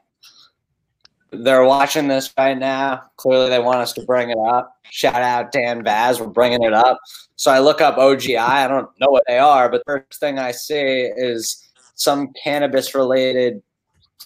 They're 1.31 1.63
watching 1.63 2.07
this 2.07 2.33
right 2.37 2.57
now. 2.57 3.03
Clearly, 3.17 3.49
they 3.49 3.59
want 3.59 3.79
us 3.79 3.93
to 3.93 4.01
bring 4.03 4.31
it 4.31 4.37
up. 4.37 4.75
Shout 4.89 5.21
out 5.21 5.51
Dan 5.51 5.83
Vaz, 5.83 6.19
we're 6.19 6.25
bringing 6.27 6.63
it 6.63 6.73
up. 6.73 6.97
So 7.35 7.51
I 7.51 7.59
look 7.59 7.81
up 7.81 7.97
OGI. 7.97 8.39
I 8.39 8.67
don't 8.67 8.89
know 8.99 9.09
what 9.11 9.23
they 9.27 9.37
are, 9.37 9.69
but 9.69 9.83
the 9.85 10.03
first 10.07 10.19
thing 10.19 10.39
I 10.39 10.51
see 10.51 10.75
is 11.15 11.69
some 11.93 12.33
cannabis 12.43 12.95
related 12.95 13.61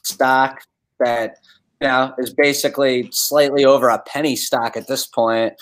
stock 0.04 0.62
that 1.04 1.38
you 1.82 1.88
know 1.88 2.14
is 2.18 2.34
basically 2.34 3.10
slightly 3.12 3.66
over 3.66 3.90
a 3.90 4.00
penny 4.00 4.36
stock 4.36 4.78
at 4.78 4.88
this 4.88 5.06
point. 5.08 5.54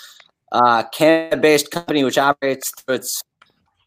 Uh, 0.51 0.83
Canada-based 0.91 1.71
company 1.71 2.03
which 2.03 2.17
operates 2.17 2.71
through 2.71 2.95
its 2.95 3.21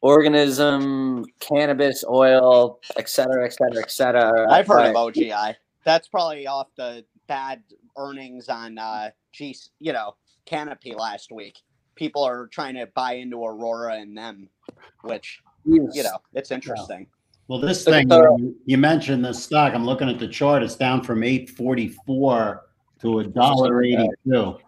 Organigram, 0.02 1.24
cannabis 1.40 2.04
oil, 2.08 2.78
et 2.96 3.08
cetera, 3.08 3.46
et 3.46 3.54
cetera, 3.54 3.82
et 3.82 3.90
cetera. 3.90 4.52
I've 4.52 4.66
heard 4.66 4.86
of 4.86 4.94
OGI. 4.94 5.54
That's 5.84 6.08
probably 6.08 6.46
off 6.46 6.68
the 6.76 7.04
bad 7.26 7.62
earnings 7.96 8.48
on 8.48 8.76
uh 8.76 9.10
G 9.32 9.56
you 9.80 9.92
know, 9.92 10.14
Canopy 10.44 10.94
last 10.94 11.32
week. 11.32 11.58
People 11.94 12.22
are 12.22 12.48
trying 12.48 12.74
to 12.74 12.86
buy 12.94 13.14
into 13.14 13.44
Aurora 13.44 13.94
and 13.94 14.16
them, 14.16 14.48
which, 15.02 15.40
you 15.64 16.02
know, 16.02 16.18
it's 16.34 16.50
interesting. 16.50 17.06
Well, 17.48 17.58
this 17.58 17.84
thing 17.84 18.10
at 18.10 18.22
you, 18.38 18.56
you 18.64 18.78
mentioned 18.78 19.24
the 19.24 19.32
stock. 19.32 19.74
I'm 19.74 19.84
looking 19.84 20.08
at 20.08 20.18
the 20.18 20.28
chart. 20.28 20.62
It's 20.62 20.76
down 20.76 21.02
from 21.02 21.22
844 21.22 22.62
to 23.02 23.18
a 23.18 23.24
dollar 23.24 23.82
82. 23.82 24.58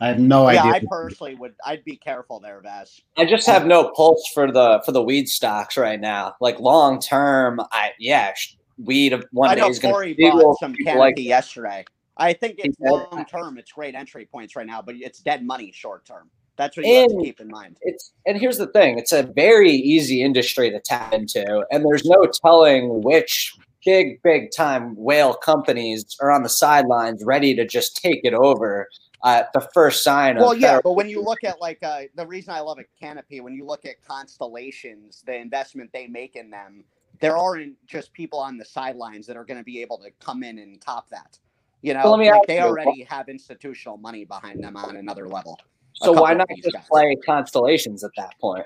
I 0.00 0.06
have 0.06 0.20
no 0.20 0.46
idea. 0.46 0.62
yeah, 0.62 0.70
idea. 0.74 0.88
I 0.88 0.90
personally 0.90 1.34
would 1.34 1.54
I'd 1.64 1.84
be 1.84 1.96
careful 1.96 2.38
there, 2.38 2.60
Vaz. 2.60 3.00
I 3.16 3.24
just 3.24 3.46
have 3.48 3.66
no 3.66 3.90
pulse 3.96 4.30
for 4.32 4.52
the 4.52 4.80
for 4.84 4.92
the 4.92 5.02
weed 5.02 5.28
stocks 5.28 5.76
right 5.76 6.00
now. 6.00 6.36
Like 6.40 6.60
long 6.60 7.00
term, 7.00 7.60
I 7.72 7.90
yeah, 7.98 8.32
sh- 8.34 8.56
weed 8.78 9.20
one 9.32 9.50
I 9.50 9.56
day 9.56 9.66
is 9.66 9.80
going 9.80 9.92
Corey 9.92 10.14
to 10.14 10.30
bought 10.30 10.58
some 10.60 10.72
people 10.72 10.92
Canopy 10.92 11.00
like 11.00 11.18
yesterday. 11.18 11.84
I 12.16 12.32
think 12.32 12.56
it's 12.58 12.76
long 12.78 13.24
term, 13.28 13.58
it's 13.58 13.72
great 13.72 13.96
entry 13.96 14.26
points 14.26 14.54
right 14.54 14.66
now, 14.66 14.80
but 14.82 14.94
it's 14.96 15.20
dead 15.20 15.44
money 15.44 15.72
short 15.72 16.04
term. 16.04 16.30
That's 16.58 16.76
what 16.76 16.84
you 16.84 16.94
have 16.96 17.08
to 17.08 17.22
keep 17.22 17.40
in 17.40 17.48
mind. 17.48 17.78
it's 17.82 18.12
and 18.26 18.36
here's 18.36 18.58
the 18.58 18.66
thing 18.66 18.98
it's 18.98 19.12
a 19.12 19.22
very 19.22 19.70
easy 19.72 20.22
industry 20.22 20.70
to 20.70 20.80
tap 20.80 21.14
into 21.14 21.64
and 21.70 21.84
there's 21.86 22.04
no 22.04 22.28
telling 22.44 23.00
which 23.02 23.54
big 23.86 24.20
big 24.22 24.50
time 24.54 24.94
whale 24.96 25.32
companies 25.34 26.04
are 26.20 26.30
on 26.32 26.42
the 26.42 26.48
sidelines 26.48 27.22
ready 27.24 27.54
to 27.54 27.64
just 27.64 27.96
take 27.96 28.20
it 28.24 28.34
over 28.34 28.88
at 29.24 29.52
the 29.52 29.66
first 29.72 30.02
sign 30.02 30.36
of 30.36 30.42
Well, 30.42 30.54
yeah, 30.54 30.66
federal- 30.66 30.82
but 30.82 30.92
when 30.92 31.08
you 31.08 31.22
look 31.22 31.42
at 31.44 31.60
like 31.60 31.82
uh, 31.82 32.02
the 32.14 32.26
reason 32.26 32.52
I 32.54 32.60
love 32.60 32.78
a 32.78 32.84
canopy, 33.00 33.40
when 33.40 33.54
you 33.54 33.64
look 33.64 33.84
at 33.84 33.96
constellations, 34.06 35.22
the 35.26 35.34
investment 35.34 35.90
they 35.92 36.06
make 36.06 36.36
in 36.36 36.50
them, 36.50 36.84
there 37.20 37.36
aren't 37.36 37.74
just 37.86 38.12
people 38.12 38.38
on 38.38 38.56
the 38.58 38.64
sidelines 38.64 39.26
that 39.26 39.36
are 39.36 39.44
going 39.44 39.58
to 39.58 39.64
be 39.64 39.80
able 39.82 39.98
to 39.98 40.10
come 40.20 40.42
in 40.44 40.58
and 40.58 40.80
top 40.80 41.08
that. 41.10 41.38
You 41.82 41.94
know, 41.94 42.02
Well, 42.04 42.18
like 42.18 42.46
they 42.46 42.56
you, 42.58 42.62
already 42.62 43.02
have 43.04 43.28
institutional 43.28 43.96
money 43.96 44.24
behind 44.24 44.62
them 44.62 44.76
on 44.76 44.96
another 44.96 45.28
level. 45.28 45.58
So 46.02 46.12
why 46.12 46.34
not 46.34 46.48
just 46.62 46.74
guys. 46.74 46.86
play 46.88 47.16
constellations 47.24 48.04
at 48.04 48.10
that 48.16 48.32
point 48.40 48.64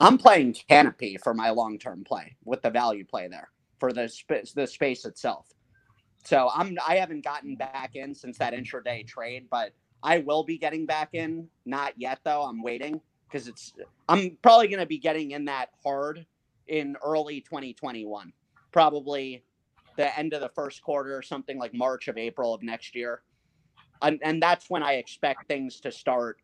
I'm 0.00 0.18
playing 0.18 0.56
Canopy 0.68 1.16
for 1.22 1.34
my 1.34 1.50
long 1.50 1.78
term 1.78 2.04
play 2.04 2.36
with 2.44 2.62
the 2.62 2.70
value 2.70 3.04
play 3.04 3.28
there 3.28 3.48
for 3.78 3.92
the 3.92 4.08
space 4.08 4.52
the 4.52 4.66
space 4.66 5.04
itself. 5.04 5.46
So 6.24 6.50
I'm 6.54 6.76
I 6.86 6.96
haven't 6.96 7.24
gotten 7.24 7.56
back 7.56 7.94
in 7.94 8.14
since 8.14 8.38
that 8.38 8.52
intraday 8.52 9.06
trade, 9.06 9.46
but 9.50 9.72
I 10.02 10.18
will 10.18 10.44
be 10.44 10.58
getting 10.58 10.86
back 10.86 11.10
in. 11.14 11.48
Not 11.64 11.94
yet 11.96 12.20
though. 12.24 12.42
I'm 12.42 12.62
waiting 12.62 13.00
because 13.28 13.48
it's 13.48 13.72
I'm 14.08 14.36
probably 14.42 14.68
going 14.68 14.80
to 14.80 14.86
be 14.86 14.98
getting 14.98 15.32
in 15.32 15.44
that 15.46 15.70
hard 15.82 16.24
in 16.66 16.96
early 17.04 17.40
2021. 17.40 18.32
Probably 18.72 19.42
the 19.96 20.16
end 20.16 20.32
of 20.32 20.40
the 20.40 20.50
first 20.50 20.82
quarter 20.82 21.16
or 21.16 21.22
something 21.22 21.58
like 21.58 21.74
March 21.74 22.08
of 22.08 22.16
April 22.16 22.54
of 22.54 22.62
next 22.62 22.94
year. 22.94 23.22
And, 24.00 24.20
and 24.22 24.40
that's 24.40 24.70
when 24.70 24.82
I 24.82 24.92
expect 24.92 25.48
things 25.48 25.80
to 25.80 25.90
start 25.90 26.38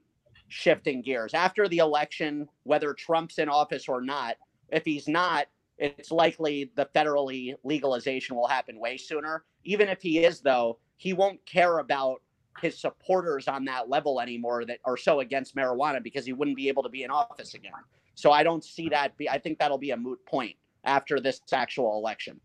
shifting 0.54 1.02
gears. 1.02 1.34
After 1.34 1.66
the 1.66 1.78
election, 1.78 2.48
whether 2.62 2.94
Trump's 2.94 3.38
in 3.38 3.48
office 3.48 3.88
or 3.88 4.00
not, 4.00 4.36
if 4.70 4.84
he's 4.84 5.08
not, 5.08 5.48
it's 5.78 6.12
likely 6.12 6.70
the 6.76 6.88
federally 6.94 7.54
legalization 7.64 8.36
will 8.36 8.46
happen 8.46 8.78
way 8.78 8.96
sooner. 8.96 9.44
Even 9.64 9.88
if 9.88 10.00
he 10.00 10.24
is, 10.24 10.40
though, 10.40 10.78
he 10.96 11.12
won't 11.12 11.44
care 11.44 11.80
about 11.80 12.22
his 12.62 12.78
supporters 12.78 13.48
on 13.48 13.64
that 13.64 13.88
level 13.88 14.20
anymore 14.20 14.64
that 14.64 14.78
are 14.84 14.96
so 14.96 15.18
against 15.18 15.56
marijuana 15.56 16.00
because 16.00 16.24
he 16.24 16.32
wouldn't 16.32 16.56
be 16.56 16.68
able 16.68 16.84
to 16.84 16.88
be 16.88 17.02
in 17.02 17.10
office 17.10 17.54
again. 17.54 17.72
So 18.14 18.30
I 18.30 18.44
don't 18.44 18.62
see 18.62 18.88
that 18.90 19.16
be 19.16 19.28
I 19.28 19.38
think 19.38 19.58
that'll 19.58 19.76
be 19.76 19.90
a 19.90 19.96
moot 19.96 20.24
point 20.24 20.54
after 20.84 21.18
this 21.18 21.40
actual 21.52 21.98
election. 21.98 22.40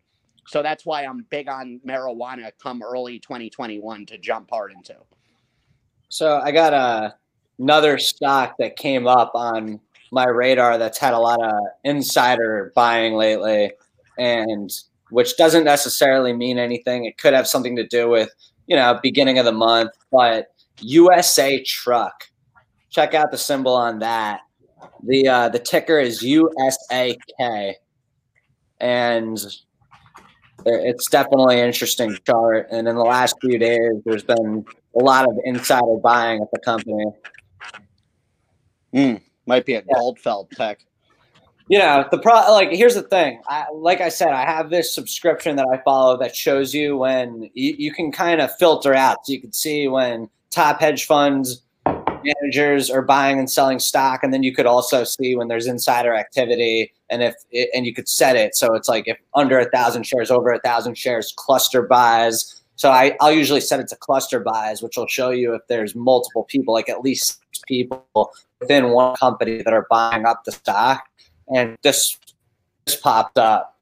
So 0.47 0.63
that's 0.63 0.83
why 0.83 1.05
I'm 1.05 1.27
big 1.29 1.47
on 1.47 1.79
marijuana 1.87 2.51
come 2.59 2.81
early 2.81 3.19
2021 3.19 4.07
to 4.07 4.17
jump 4.17 4.49
hard 4.49 4.71
into. 4.71 4.95
So 6.07 6.39
I 6.39 6.51
got 6.51 6.73
a, 6.73 7.15
another 7.59 7.97
stock 7.97 8.55
that 8.59 8.75
came 8.75 9.07
up 9.07 9.31
on 9.35 9.79
my 10.11 10.25
radar 10.25 10.77
that's 10.77 10.97
had 10.97 11.13
a 11.13 11.19
lot 11.19 11.41
of 11.41 11.53
insider 11.83 12.71
buying 12.75 13.13
lately 13.13 13.71
and 14.17 14.71
which 15.11 15.37
doesn't 15.37 15.63
necessarily 15.63 16.33
mean 16.33 16.57
anything. 16.57 17.05
It 17.05 17.17
could 17.17 17.33
have 17.33 17.47
something 17.47 17.75
to 17.75 17.87
do 17.87 18.09
with, 18.09 18.29
you 18.67 18.75
know, 18.75 18.99
beginning 19.01 19.39
of 19.39 19.45
the 19.45 19.51
month, 19.51 19.91
but 20.11 20.47
USA 20.81 21.61
Truck. 21.63 22.25
Check 22.89 23.13
out 23.13 23.31
the 23.31 23.37
symbol 23.37 23.73
on 23.73 23.99
that. 23.99 24.41
The 25.03 25.27
uh, 25.27 25.49
the 25.49 25.59
ticker 25.59 25.99
is 25.99 26.23
USAK. 26.23 27.73
And 28.81 29.37
it's 30.65 31.09
definitely 31.09 31.59
an 31.59 31.65
interesting 31.65 32.17
chart. 32.25 32.67
And 32.71 32.87
in 32.87 32.95
the 32.95 33.03
last 33.03 33.35
few 33.41 33.57
days, 33.57 33.91
there's 34.05 34.23
been 34.23 34.65
a 34.99 35.03
lot 35.03 35.27
of 35.27 35.37
insider 35.43 35.97
buying 36.01 36.41
at 36.41 36.49
the 36.51 36.59
company. 36.59 37.05
Mm, 38.93 39.21
might 39.45 39.65
be 39.65 39.75
at 39.75 39.85
yeah. 39.87 39.95
Goldfeld 39.95 40.49
tech. 40.51 40.79
You 41.67 41.77
know, 41.77 42.05
the 42.09 42.17
pro 42.17 42.33
like 42.51 42.71
here's 42.71 42.95
the 42.95 43.03
thing. 43.03 43.41
I, 43.47 43.65
like 43.71 44.01
I 44.01 44.09
said, 44.09 44.29
I 44.29 44.41
have 44.41 44.71
this 44.71 44.93
subscription 44.93 45.55
that 45.57 45.67
I 45.71 45.77
follow 45.83 46.17
that 46.17 46.35
shows 46.35 46.73
you 46.73 46.97
when 46.97 47.49
you, 47.53 47.75
you 47.77 47.93
can 47.93 48.11
kind 48.11 48.41
of 48.41 48.55
filter 48.57 48.95
out. 48.95 49.25
So 49.25 49.33
you 49.33 49.41
can 49.41 49.53
see 49.53 49.87
when 49.87 50.29
top 50.49 50.79
hedge 50.79 51.05
funds 51.05 51.61
managers 52.23 52.89
are 52.89 53.01
buying 53.01 53.39
and 53.39 53.49
selling 53.49 53.79
stock, 53.79 54.23
and 54.23 54.33
then 54.33 54.43
you 54.43 54.53
could 54.53 54.65
also 54.65 55.03
see 55.03 55.35
when 55.35 55.47
there's 55.47 55.67
insider 55.67 56.13
activity, 56.15 56.91
and 57.09 57.23
if 57.23 57.35
it, 57.51 57.69
and 57.73 57.85
you 57.85 57.93
could 57.93 58.07
set 58.07 58.35
it 58.35 58.55
so 58.55 58.73
it's 58.73 58.89
like 58.89 59.07
if 59.07 59.17
under 59.35 59.59
a 59.59 59.69
thousand 59.69 60.03
shares, 60.03 60.31
over 60.31 60.51
a 60.51 60.59
thousand 60.59 60.97
shares, 60.97 61.33
cluster 61.37 61.81
buys. 61.81 62.61
So 62.75 62.91
I, 62.91 63.15
I'll 63.19 63.31
usually 63.31 63.61
set 63.61 63.79
it 63.79 63.89
to 63.89 63.95
cluster 63.97 64.39
buys, 64.39 64.81
which 64.81 64.95
will 64.95 65.07
show 65.07 65.31
you 65.31 65.53
if 65.53 65.61
there's 65.67 65.95
multiple 65.95 66.45
people, 66.45 66.73
like 66.73 66.87
at 66.87 67.01
least 67.01 67.41
people 67.67 68.31
within 68.59 68.89
one 68.89 69.15
company 69.15 69.61
that 69.61 69.73
are 69.73 69.87
buying 69.89 70.25
up 70.25 70.43
the 70.43 70.51
stock. 70.51 71.03
And 71.53 71.77
this 71.83 72.17
this 72.85 72.95
popped 72.95 73.37
up, 73.37 73.77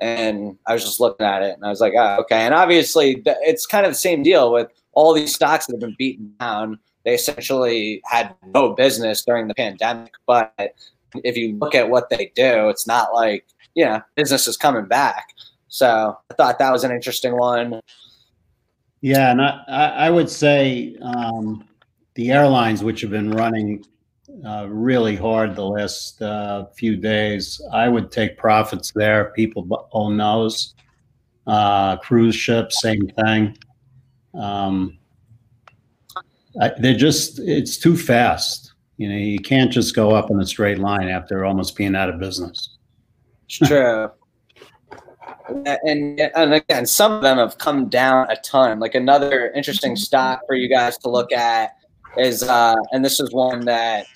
and 0.00 0.56
I 0.66 0.74
was 0.74 0.84
just 0.84 1.00
looking 1.00 1.26
at 1.26 1.42
it, 1.42 1.54
and 1.54 1.64
I 1.64 1.68
was 1.68 1.80
like, 1.80 1.94
oh, 1.96 2.18
okay. 2.20 2.40
And 2.40 2.54
obviously, 2.54 3.22
it's 3.24 3.66
kind 3.66 3.86
of 3.86 3.92
the 3.92 3.98
same 3.98 4.22
deal 4.22 4.52
with 4.52 4.68
all 4.92 5.12
these 5.12 5.34
stocks 5.34 5.66
that 5.66 5.74
have 5.74 5.80
been 5.80 5.96
beaten 5.98 6.34
down 6.40 6.78
they 7.04 7.14
essentially 7.14 8.02
had 8.04 8.34
no 8.54 8.74
business 8.74 9.24
during 9.24 9.48
the 9.48 9.54
pandemic. 9.54 10.12
But 10.26 10.52
if 11.24 11.36
you 11.36 11.56
look 11.58 11.74
at 11.74 11.88
what 11.88 12.10
they 12.10 12.30
do, 12.34 12.68
it's 12.68 12.86
not 12.86 13.14
like, 13.14 13.46
you 13.74 13.84
know, 13.84 14.00
business 14.16 14.46
is 14.46 14.56
coming 14.56 14.86
back. 14.86 15.28
So 15.68 16.16
I 16.30 16.34
thought 16.34 16.58
that 16.58 16.72
was 16.72 16.84
an 16.84 16.90
interesting 16.90 17.36
one. 17.36 17.80
Yeah, 19.00 19.30
and 19.30 19.40
I, 19.40 19.62
I 19.68 20.10
would 20.10 20.28
say 20.28 20.96
um, 21.00 21.64
the 22.14 22.30
airlines, 22.30 22.84
which 22.84 23.00
have 23.00 23.10
been 23.10 23.30
running 23.30 23.84
uh, 24.46 24.66
really 24.68 25.16
hard 25.16 25.54
the 25.54 25.64
last 25.64 26.20
uh, 26.22 26.66
few 26.76 26.96
days, 26.96 27.60
I 27.72 27.88
would 27.88 28.10
take 28.10 28.38
profits 28.38 28.92
there. 28.94 29.32
People 29.36 29.88
own 29.92 30.16
those. 30.16 30.74
Uh, 31.46 31.96
cruise 31.96 32.36
ships, 32.36 32.80
same 32.80 33.08
thing. 33.08 33.56
Um, 34.34 34.98
I, 36.60 36.72
they're 36.78 36.96
just 36.96 37.38
it's 37.40 37.76
too 37.76 37.96
fast. 37.96 38.74
You 38.96 39.08
know, 39.08 39.16
you 39.16 39.38
can't 39.38 39.72
just 39.72 39.94
go 39.94 40.14
up 40.14 40.30
in 40.30 40.40
a 40.40 40.46
straight 40.46 40.78
line 40.78 41.08
after 41.08 41.44
almost 41.44 41.76
being 41.76 41.94
out 41.94 42.08
of 42.08 42.18
business. 42.18 42.76
It's 43.46 43.58
true. 43.58 44.10
and 45.64 46.20
and 46.20 46.54
again, 46.54 46.86
some 46.86 47.12
of 47.12 47.22
them 47.22 47.38
have 47.38 47.58
come 47.58 47.88
down 47.88 48.30
a 48.30 48.36
ton. 48.36 48.78
Like 48.78 48.94
another 48.94 49.50
interesting 49.52 49.96
stock 49.96 50.42
for 50.46 50.54
you 50.54 50.68
guys 50.68 50.98
to 50.98 51.08
look 51.08 51.32
at 51.32 51.76
is, 52.16 52.42
uh, 52.42 52.76
and 52.92 53.04
this 53.04 53.20
is 53.20 53.32
one 53.32 53.64
that 53.64 54.06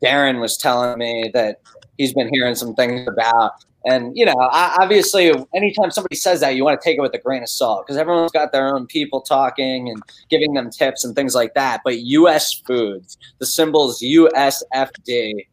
Darren 0.00 0.40
was 0.40 0.56
telling 0.56 0.98
me 0.98 1.30
that 1.34 1.60
he's 1.98 2.14
been 2.14 2.28
hearing 2.32 2.54
some 2.54 2.74
things 2.74 3.06
about. 3.08 3.52
And 3.84 4.16
you 4.16 4.24
know, 4.24 4.36
obviously, 4.38 5.32
anytime 5.54 5.90
somebody 5.90 6.14
says 6.14 6.40
that, 6.40 6.54
you 6.54 6.64
want 6.64 6.80
to 6.80 6.84
take 6.84 6.98
it 6.98 7.00
with 7.00 7.14
a 7.14 7.18
grain 7.18 7.42
of 7.42 7.48
salt 7.48 7.84
because 7.84 7.96
everyone's 7.96 8.30
got 8.30 8.52
their 8.52 8.72
own 8.72 8.86
people 8.86 9.20
talking 9.20 9.88
and 9.88 10.00
giving 10.30 10.54
them 10.54 10.70
tips 10.70 11.04
and 11.04 11.16
things 11.16 11.34
like 11.34 11.54
that. 11.54 11.80
But 11.84 11.98
U.S. 11.98 12.62
Foods, 12.64 13.18
the 13.38 13.46
symbol's 13.46 14.00
USFD, 14.00 15.46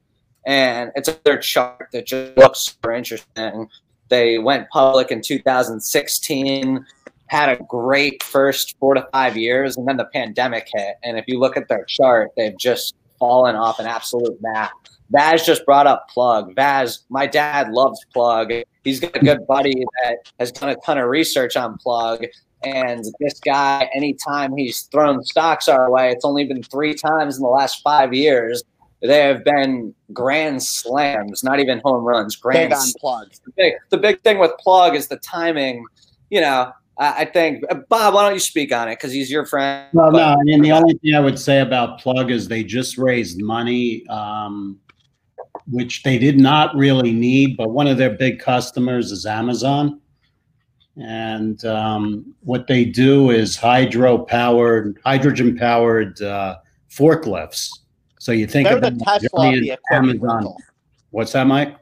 and 0.45 0.91
it's 0.95 1.11
their 1.25 1.39
chart 1.39 1.87
that 1.91 2.05
just 2.05 2.37
looks 2.37 2.59
super 2.59 2.91
interesting. 2.91 3.67
They 4.09 4.37
went 4.37 4.69
public 4.69 5.11
in 5.11 5.21
2016, 5.21 6.85
had 7.27 7.49
a 7.49 7.63
great 7.63 8.21
first 8.21 8.77
four 8.79 8.93
to 8.93 9.07
five 9.11 9.37
years, 9.37 9.77
and 9.77 9.87
then 9.87 9.97
the 9.97 10.05
pandemic 10.05 10.67
hit. 10.73 10.97
And 11.03 11.17
if 11.17 11.25
you 11.27 11.39
look 11.39 11.57
at 11.57 11.67
their 11.67 11.85
chart, 11.85 12.31
they've 12.35 12.57
just 12.57 12.95
fallen 13.19 13.55
off 13.55 13.79
an 13.79 13.85
absolute 13.85 14.41
map. 14.41 14.71
Vaz 15.11 15.45
just 15.45 15.65
brought 15.65 15.87
up 15.87 16.07
Plug. 16.09 16.55
Vaz, 16.55 17.05
my 17.09 17.25
dad 17.25 17.71
loves 17.71 18.05
Plug. 18.13 18.51
He's 18.83 18.99
got 18.99 19.15
a 19.15 19.19
good 19.19 19.45
buddy 19.47 19.83
that 20.03 20.17
has 20.39 20.51
done 20.51 20.69
a 20.69 20.75
ton 20.85 20.97
of 20.97 21.09
research 21.09 21.57
on 21.57 21.77
Plug. 21.77 22.25
And 22.63 23.05
this 23.19 23.39
guy, 23.39 23.89
anytime 23.95 24.55
he's 24.55 24.81
thrown 24.83 25.23
stocks 25.23 25.67
our 25.67 25.89
way, 25.89 26.11
it's 26.11 26.25
only 26.25 26.45
been 26.45 26.61
three 26.63 26.93
times 26.93 27.37
in 27.37 27.43
the 27.43 27.49
last 27.49 27.81
five 27.81 28.13
years. 28.13 28.63
They 29.01 29.19
have 29.19 29.45
been 29.45 29.95
grand 30.11 30.61
slams, 30.61 31.43
not 31.43 31.59
even 31.59 31.79
home 31.85 32.03
runs. 32.03 32.35
Grand 32.35 32.71
big 32.71 32.77
on 32.77 32.87
plug. 32.99 33.31
The 33.45 33.51
big, 33.55 33.73
the 33.89 33.97
big 33.97 34.21
thing 34.21 34.39
with 34.39 34.51
plug 34.59 34.93
is 34.93 35.07
the 35.07 35.17
timing. 35.17 35.85
You 36.29 36.41
know, 36.41 36.71
I, 37.01 37.25
think 37.25 37.63
uh, 37.69 37.75
Bob, 37.87 38.13
why 38.13 38.25
don't 38.25 38.33
you 38.33 38.39
speak 38.41 38.73
on 38.73 38.89
it 38.89 38.95
because 38.95 39.13
he's 39.13 39.31
your 39.31 39.45
friend. 39.45 39.87
Well, 39.93 40.11
no, 40.11 40.19
I 40.19 40.35
mean 40.43 40.61
the 40.61 40.73
only 40.73 40.95
thing 40.95 41.15
I 41.15 41.21
would 41.21 41.39
say 41.39 41.61
about 41.61 42.01
plug 42.01 42.29
is 42.29 42.47
they 42.47 42.63
just 42.63 42.97
raised 42.97 43.41
money. 43.41 44.05
Um, 44.07 44.79
which 45.69 46.03
they 46.03 46.17
did 46.17 46.39
not 46.39 46.75
really 46.75 47.11
need, 47.11 47.55
but 47.55 47.69
one 47.69 47.87
of 47.87 47.97
their 47.97 48.11
big 48.11 48.39
customers 48.39 49.11
is 49.11 49.25
Amazon. 49.25 50.01
And 50.97 51.63
um, 51.65 52.33
what 52.41 52.67
they 52.67 52.85
do 52.85 53.29
is 53.29 53.55
hydro 53.55 54.17
powered, 54.17 54.99
hydrogen 55.05 55.57
powered 55.57 56.21
uh, 56.21 56.57
forklifts. 56.89 57.69
So 58.19 58.31
you 58.31 58.47
think 58.47 58.67
They're 58.67 58.81
the 58.81 58.91
Tesla 58.91 59.51
the 59.51 59.71
equipment 59.71 60.21
Amazon. 60.23 60.55
What's 61.11 61.31
that, 61.33 61.47
Mike? 61.47 61.77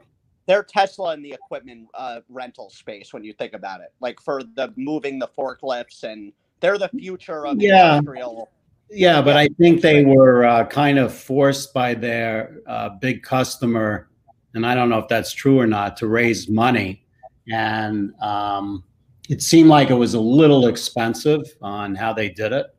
They're 0.48 0.64
Tesla 0.64 1.14
in 1.14 1.22
the 1.22 1.32
equipment 1.32 1.88
uh, 1.94 2.20
rental 2.28 2.70
space 2.70 3.12
when 3.12 3.22
you 3.22 3.32
think 3.32 3.52
about 3.52 3.82
it, 3.82 3.92
like 4.00 4.20
for 4.20 4.42
the 4.42 4.72
moving 4.76 5.20
the 5.20 5.28
forklifts, 5.28 6.02
and 6.02 6.32
they're 6.58 6.78
the 6.78 6.88
future 6.88 7.46
of 7.46 7.60
yeah. 7.60 7.98
industrial 7.98 8.48
yeah, 8.90 9.20
but 9.20 9.36
I 9.36 9.48
think 9.58 9.82
they 9.82 10.04
were 10.04 10.44
uh, 10.44 10.64
kind 10.64 10.98
of 10.98 11.14
forced 11.14 11.74
by 11.74 11.94
their 11.94 12.60
uh, 12.66 12.90
big 13.00 13.22
customer, 13.22 14.08
and 14.54 14.64
I 14.64 14.74
don't 14.74 14.88
know 14.88 14.98
if 14.98 15.08
that's 15.08 15.32
true 15.32 15.60
or 15.60 15.66
not, 15.66 15.96
to 15.98 16.06
raise 16.06 16.48
money. 16.48 17.04
And 17.50 18.14
um, 18.22 18.84
it 19.28 19.42
seemed 19.42 19.68
like 19.68 19.90
it 19.90 19.94
was 19.94 20.14
a 20.14 20.20
little 20.20 20.68
expensive 20.68 21.54
on 21.60 21.94
how 21.94 22.12
they 22.14 22.30
did 22.30 22.52
it. 22.52 22.74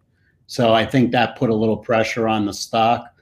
So 0.47 0.73
I 0.73 0.83
think 0.83 1.11
that 1.11 1.37
put 1.37 1.51
a 1.51 1.55
little 1.55 1.77
pressure 1.77 2.27
on 2.27 2.45
the 2.45 2.53
stock. 2.53 3.13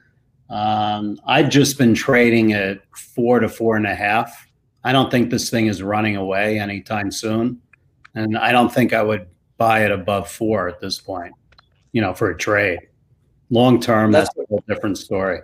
Um, 0.50 1.20
I've 1.26 1.50
just 1.50 1.78
been 1.78 1.94
trading 1.94 2.52
at 2.52 2.80
four 2.96 3.40
to 3.40 3.48
four 3.48 3.76
and 3.76 3.86
a 3.86 3.94
half. 3.94 4.46
I 4.84 4.92
don't 4.92 5.10
think 5.10 5.30
this 5.30 5.50
thing 5.50 5.66
is 5.66 5.82
running 5.82 6.16
away 6.16 6.58
anytime 6.58 7.10
soon. 7.10 7.60
And 8.14 8.38
I 8.38 8.52
don't 8.52 8.72
think 8.72 8.92
I 8.92 9.02
would 9.02 9.26
buy 9.58 9.84
it 9.84 9.90
above 9.90 10.30
four 10.30 10.68
at 10.68 10.80
this 10.80 10.98
point 10.98 11.34
you 11.92 12.00
know, 12.00 12.14
for 12.14 12.30
a 12.30 12.36
trade. 12.36 12.80
Long 13.50 13.80
term, 13.80 14.12
that's, 14.12 14.28
that's 14.34 14.46
a 14.46 14.48
whole 14.48 14.64
different 14.68 14.98
story. 14.98 15.40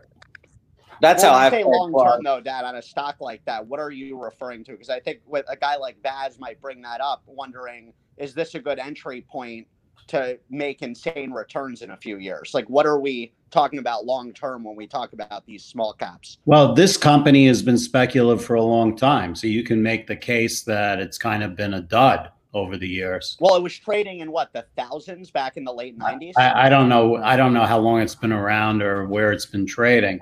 That's 1.01 1.23
When 1.23 1.33
how 1.33 1.38
I 1.38 1.51
say 1.51 1.64
long 1.64 1.93
term 1.93 2.23
though, 2.23 2.40
Dad, 2.40 2.64
on 2.64 2.77
a 2.77 2.83
stock 2.83 3.17
like 3.21 3.45
that. 3.47 3.67
What 3.67 3.81
are 3.81 3.90
you 3.90 4.23
referring 4.23 4.64
to? 4.64 4.73
Because 4.73 4.90
I 4.90 5.01
think 5.01 5.21
with 5.27 5.45
a 5.49 5.57
guy 5.57 5.77
like 5.77 6.01
Vaz 6.03 6.38
might 6.38 6.61
bring 6.61 6.83
that 6.83 7.01
up, 7.01 7.23
wondering 7.27 7.93
is 8.17 8.35
this 8.35 8.55
a 8.55 8.61
good 8.61 8.79
entry 8.79 9.23
point 9.23 9.67
to 10.09 10.38
make 10.51 10.83
insane 10.83 11.33
returns 11.33 11.83
in 11.83 11.90
a 11.90 11.97
few 11.97 12.19
years? 12.19 12.53
Like, 12.55 12.69
what 12.69 12.87
are 12.87 12.99
we 12.99 13.33
talking 13.51 13.79
about 13.79 14.05
long 14.05 14.33
term 14.33 14.64
when 14.64 14.77
we 14.77 14.87
talk 14.87 15.12
about 15.12 15.47
these 15.47 15.64
small 15.64 15.93
caps? 15.93 16.38
Well, 16.45 16.75
this 16.75 16.97
company 16.97 17.47
has 17.47 17.62
been 17.62 17.79
speculative 17.79 18.45
for 18.45 18.55
a 18.55 18.62
long 18.62 18.97
time, 18.97 19.35
so 19.35 19.47
you 19.47 19.62
can 19.62 19.83
make 19.83 20.07
the 20.07 20.17
case 20.17 20.62
that 20.62 21.01
it's 21.01 21.19
kind 21.19 21.43
of 21.43 21.57
been 21.57 21.75
a 21.75 21.81
dud 21.81 22.31
over 22.53 22.77
the 22.77 22.88
years. 22.88 23.37
Well, 23.40 23.57
it 23.57 23.62
was 23.62 23.77
trading 23.77 24.21
in 24.21 24.31
what 24.31 24.53
the 24.53 24.64
thousands 24.77 25.31
back 25.31 25.57
in 25.57 25.64
the 25.64 25.73
late 25.73 25.97
nineties. 25.97 26.35
I, 26.37 26.67
I 26.67 26.69
don't 26.69 26.88
know. 26.88 27.17
I 27.17 27.37
don't 27.37 27.53
know 27.53 27.64
how 27.64 27.79
long 27.79 28.01
it's 28.01 28.14
been 28.14 28.33
around 28.33 28.83
or 28.83 29.07
where 29.07 29.33
it's 29.33 29.47
been 29.47 29.67
trading, 29.67 30.21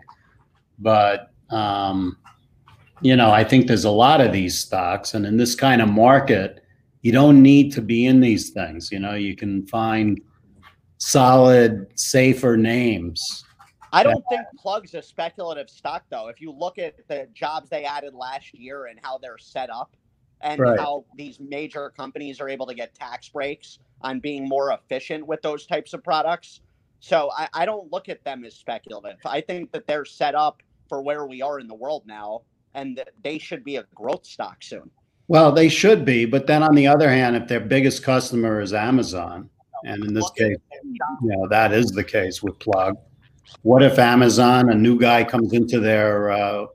but 0.79 1.33
um, 1.51 2.17
you 3.03 3.17
know, 3.17 3.31
I 3.31 3.45
think 3.45 3.67
there's 3.67 3.85
a 3.85 3.91
lot 3.91 4.21
of 4.21 4.33
these 4.33 4.59
stocks, 4.59 5.15
and 5.15 5.27
in 5.27 5.37
this 5.37 5.55
kind 5.55 5.83
of 5.83 5.89
market, 5.89 6.62
you 7.03 7.13
don't 7.13 7.43
need 7.43 7.73
to 7.73 7.83
be 7.83 8.07
in 8.07 8.21
these 8.21 8.51
things. 8.51 8.91
You 8.91 9.01
know, 9.01 9.15
you 9.15 9.37
can 9.37 9.67
find 9.67 10.21
solid, 10.99 11.87
safer 11.97 12.57
names. 12.57 13.45
I 13.93 14.03
don't 14.03 14.25
think 14.31 14.43
Plug's 14.59 14.95
a 14.95 15.03
speculative 15.03 15.69
stock, 15.69 16.05
though. 16.09 16.29
If 16.29 16.41
you 16.41 16.51
look 16.51 16.79
at 16.79 16.97
the 17.09 17.29
jobs 17.35 17.69
they 17.69 17.85
added 17.85 18.15
last 18.15 18.55
year 18.55 18.87
and 18.87 18.99
how 19.03 19.19
they're 19.19 19.37
set 19.37 19.69
up, 19.69 19.95
and 20.43 20.61
Right. 20.61 20.79
how 20.79 21.05
these 21.17 21.39
major 21.39 21.91
companies 21.91 22.41
are 22.41 22.49
able 22.49 22.67
to 22.67 22.75
get 22.75 22.95
tax 22.95 23.29
breaks 23.29 23.79
on 24.01 24.19
being 24.19 24.49
more 24.49 24.73
efficient 24.73 25.25
with 25.27 25.41
those 25.43 25.67
types 25.67 25.93
of 25.93 26.03
products. 26.03 26.61
So 27.01 27.31
I, 27.37 27.49
I 27.55 27.65
don't 27.65 27.93
look 27.93 28.09
at 28.09 28.25
them 28.25 28.45
as 28.45 28.55
speculative. 28.55 29.19
I 29.25 29.41
think 29.41 29.71
that 29.73 29.87
they're 29.87 30.05
set 30.05 30.35
up 30.35 30.63
for 30.89 31.01
where 31.03 31.27
we 31.27 31.43
are 31.43 31.61
in 31.61 31.69
the 31.69 31.75
world 31.75 32.05
now, 32.07 32.43
and 32.75 32.97
that 32.99 33.11
they 33.23 33.39
should 33.39 33.63
be 33.65 33.77
a 33.77 33.85
growth 33.95 34.27
stock 34.27 34.63
soon. 34.63 34.91
Well, 35.33 35.51
they 35.51 35.71
should 35.71 36.05
be, 36.05 36.27
but 36.27 36.47
then 36.47 36.63
on 36.63 36.75
the 36.75 36.87
other 36.87 37.09
hand, 37.09 37.37
if 37.37 37.49
their 37.49 37.59
biggest 37.59 38.03
customer 38.03 38.61
is 38.61 38.75
Amazon, 38.75 39.49
and 39.87 40.05
in 40.05 40.13
this 40.13 40.29
case, 40.33 40.59
you 40.85 40.99
know, 41.23 41.49
that 41.49 41.73
is 41.73 41.87
the 41.87 42.05
case 42.05 42.43
with 42.43 42.59
Plug. 42.59 42.99
What 43.63 43.83
if 43.83 43.99
Amazon, 43.99 44.69
a 44.69 44.75
new 44.75 45.01
guy 45.01 45.25
comes 45.25 45.55
into 45.55 45.81
their 45.81 46.31
uh, 46.33 46.67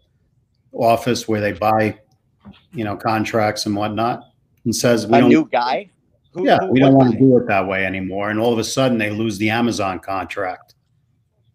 office 0.71 1.27
where 1.27 1.39
they 1.39 1.51
buy, 1.51 1.99
you 2.73 2.83
know, 2.83 2.97
contracts 2.97 3.67
and 3.67 3.75
whatnot, 3.75 4.23
and 4.65 4.75
says, 4.75 5.05
"We 5.05 5.19
a 5.19 5.21
don't, 5.21 5.29
new 5.29 5.47
guy. 5.51 5.91
Who, 6.31 6.47
yeah, 6.47 6.57
who 6.59 6.71
we 6.71 6.79
don't 6.79 6.95
want 6.95 7.11
to 7.11 7.19
do 7.19 7.37
it 7.37 7.45
that 7.45 7.67
way 7.67 7.85
anymore," 7.85 8.31
and 8.31 8.39
all 8.39 8.53
of 8.53 8.57
a 8.57 8.63
sudden 8.63 8.97
they 8.97 9.11
lose 9.11 9.37
the 9.37 9.51
Amazon 9.51 9.99
contract. 9.99 10.73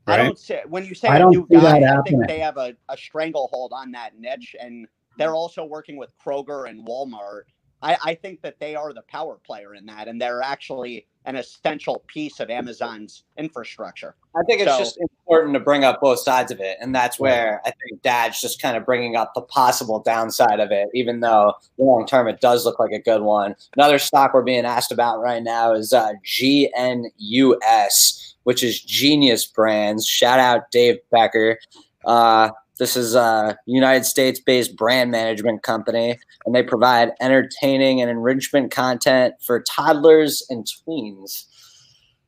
I 0.06 0.18
Right? 0.18 0.24
don't 0.26 0.38
say 0.38 0.62
when 0.68 0.84
you 0.84 0.94
say 0.94 1.08
I 1.08 1.16
a 1.16 1.26
new 1.26 1.48
guy, 1.50 1.78
I 1.78 2.00
think 2.02 2.28
they 2.28 2.38
have 2.38 2.58
a, 2.58 2.76
a 2.88 2.96
stranglehold 2.96 3.72
on 3.74 3.90
that 3.90 4.16
niche, 4.20 4.54
and 4.60 4.86
they're 5.18 5.34
also 5.34 5.64
working 5.64 5.96
with 5.96 6.12
Kroger 6.24 6.68
and 6.68 6.86
Walmart. 6.86 7.42
I, 7.84 7.96
I 8.04 8.14
think 8.14 8.42
that 8.42 8.60
they 8.60 8.76
are 8.76 8.92
the 8.92 9.02
power 9.02 9.40
player 9.44 9.74
in 9.74 9.86
that, 9.86 10.06
and 10.06 10.20
they're 10.20 10.40
actually 10.40 11.08
an 11.24 11.34
essential 11.36 12.02
piece 12.06 12.38
of 12.40 12.48
Amazon's 12.48 13.24
infrastructure. 13.36 14.14
I 14.36 14.40
think 14.46 14.60
it's 14.60 14.70
So- 14.70 14.78
just 14.78 14.98
important 14.98 15.54
to 15.54 15.60
bring 15.60 15.82
up 15.84 16.00
both 16.00 16.20
sides 16.20 16.52
of 16.52 16.60
it, 16.60 16.78
and 16.80 16.94
that's 16.94 17.18
where 17.18 17.60
I 17.64 17.70
think 17.70 18.02
Dad's 18.02 18.40
just 18.40 18.62
kind 18.62 18.76
of 18.76 18.86
bringing 18.86 19.16
up 19.16 19.32
the 19.34 19.42
possible 19.42 19.98
downside 20.00 20.60
of 20.60 20.70
it, 20.70 20.88
even 20.94 21.20
though 21.20 21.54
long 21.78 22.06
term 22.06 22.28
it 22.28 22.40
does 22.40 22.64
look 22.64 22.78
like 22.78 22.92
a 22.92 23.00
good 23.00 23.22
one. 23.22 23.56
Another 23.76 23.98
stock 23.98 24.32
we're 24.32 24.42
being 24.42 24.64
asked 24.64 24.92
about 24.92 25.20
right 25.20 25.42
now 25.42 25.72
is 25.72 25.92
uh, 25.92 26.12
GNUS, 26.24 28.34
which 28.44 28.62
is 28.62 28.80
Genius 28.80 29.44
Brands. 29.46 30.06
Shout 30.06 30.38
out 30.38 30.70
Dave 30.70 30.98
Becker. 31.10 31.58
Uh, 32.04 32.50
this 32.82 32.96
is 32.96 33.14
a 33.14 33.56
United 33.64 34.04
States 34.04 34.40
based 34.40 34.74
brand 34.74 35.12
management 35.12 35.62
company, 35.62 36.18
and 36.44 36.52
they 36.52 36.64
provide 36.64 37.12
entertaining 37.20 38.00
and 38.00 38.10
enrichment 38.10 38.72
content 38.72 39.34
for 39.40 39.62
toddlers 39.62 40.44
and 40.50 40.66
tweens. 40.66 41.44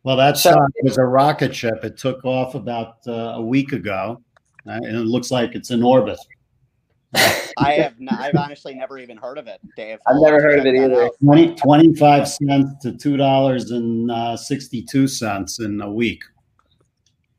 Well, 0.04 0.16
that 0.16 0.38
So- 0.38 0.52
stock 0.52 0.70
was 0.84 0.96
a 0.96 1.02
rocket 1.02 1.56
ship. 1.56 1.84
It 1.84 1.98
took 1.98 2.24
off 2.24 2.54
about 2.54 2.98
uh, 3.08 3.32
a 3.34 3.42
week 3.42 3.72
ago, 3.72 4.22
uh, 4.64 4.70
and 4.70 4.96
it 4.96 5.06
looks 5.06 5.32
like 5.32 5.56
it's 5.56 5.72
in 5.72 5.82
orbit. 5.82 6.20
I 7.56 7.72
have 7.72 7.98
not, 7.98 8.20
I've 8.20 8.36
honestly 8.36 8.74
never 8.74 8.98
even 8.98 9.16
heard 9.16 9.38
of 9.38 9.48
it, 9.48 9.60
Dave. 9.76 9.98
I've 10.06 10.20
never 10.20 10.40
heard 10.40 10.60
of 10.60 10.66
it 10.66 10.76
either. 10.76 11.10
20, 11.20 11.56
25 11.56 12.28
cents 12.28 12.70
to 12.82 12.92
two 12.92 13.16
dollars 13.16 13.72
and 13.72 14.08
uh, 14.10 14.36
sixty-two 14.36 15.08
in 15.60 15.80
a 15.80 15.92
week. 15.92 16.22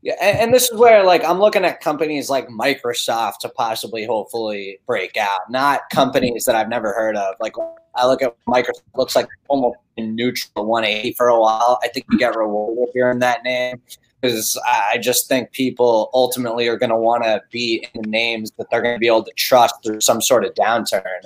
Yeah, 0.06 0.14
and, 0.22 0.38
and 0.38 0.54
this 0.54 0.70
is 0.70 0.78
where 0.78 1.04
like 1.04 1.26
I'm 1.26 1.40
looking 1.40 1.66
at 1.66 1.82
companies 1.82 2.30
like 2.30 2.48
Microsoft 2.48 3.40
to 3.40 3.50
possibly 3.50 4.06
hopefully 4.06 4.78
break 4.86 5.18
out, 5.18 5.50
not 5.50 5.82
companies 5.90 6.46
that 6.46 6.54
I've 6.54 6.70
never 6.70 6.94
heard 6.94 7.18
of. 7.18 7.34
Like 7.40 7.54
I 7.96 8.06
look 8.06 8.22
at 8.22 8.36
Microsoft, 8.46 8.84
looks 8.96 9.16
like 9.16 9.28
almost 9.48 9.80
neutral 9.98 10.68
180 10.68 11.14
for 11.14 11.28
a 11.28 11.40
while. 11.40 11.80
I 11.82 11.88
think 11.88 12.06
you 12.12 12.20
get 12.20 12.36
rewarded 12.36 12.94
hearing 12.94 13.18
that 13.20 13.44
name 13.44 13.82
because 14.22 14.56
I 14.68 14.92
I 14.92 14.98
just 15.00 15.28
think 15.28 15.52
people 15.54 16.12
ultimately 16.14 16.68
are 16.68 16.78
going 16.78 16.92
to 16.92 16.98
want 16.98 17.24
to 17.24 17.42
be 17.52 17.88
in 17.96 18.08
names 18.08 18.52
that 18.60 18.70
they're 18.70 18.84
going 18.84 18.96
to 18.96 19.00
be 19.00 19.08
able 19.08 19.24
to 19.24 19.34
trust 19.36 19.74
through 19.84 20.02
some 20.02 20.22
sort 20.22 20.46
of 20.46 20.54
downturn. 20.54 21.22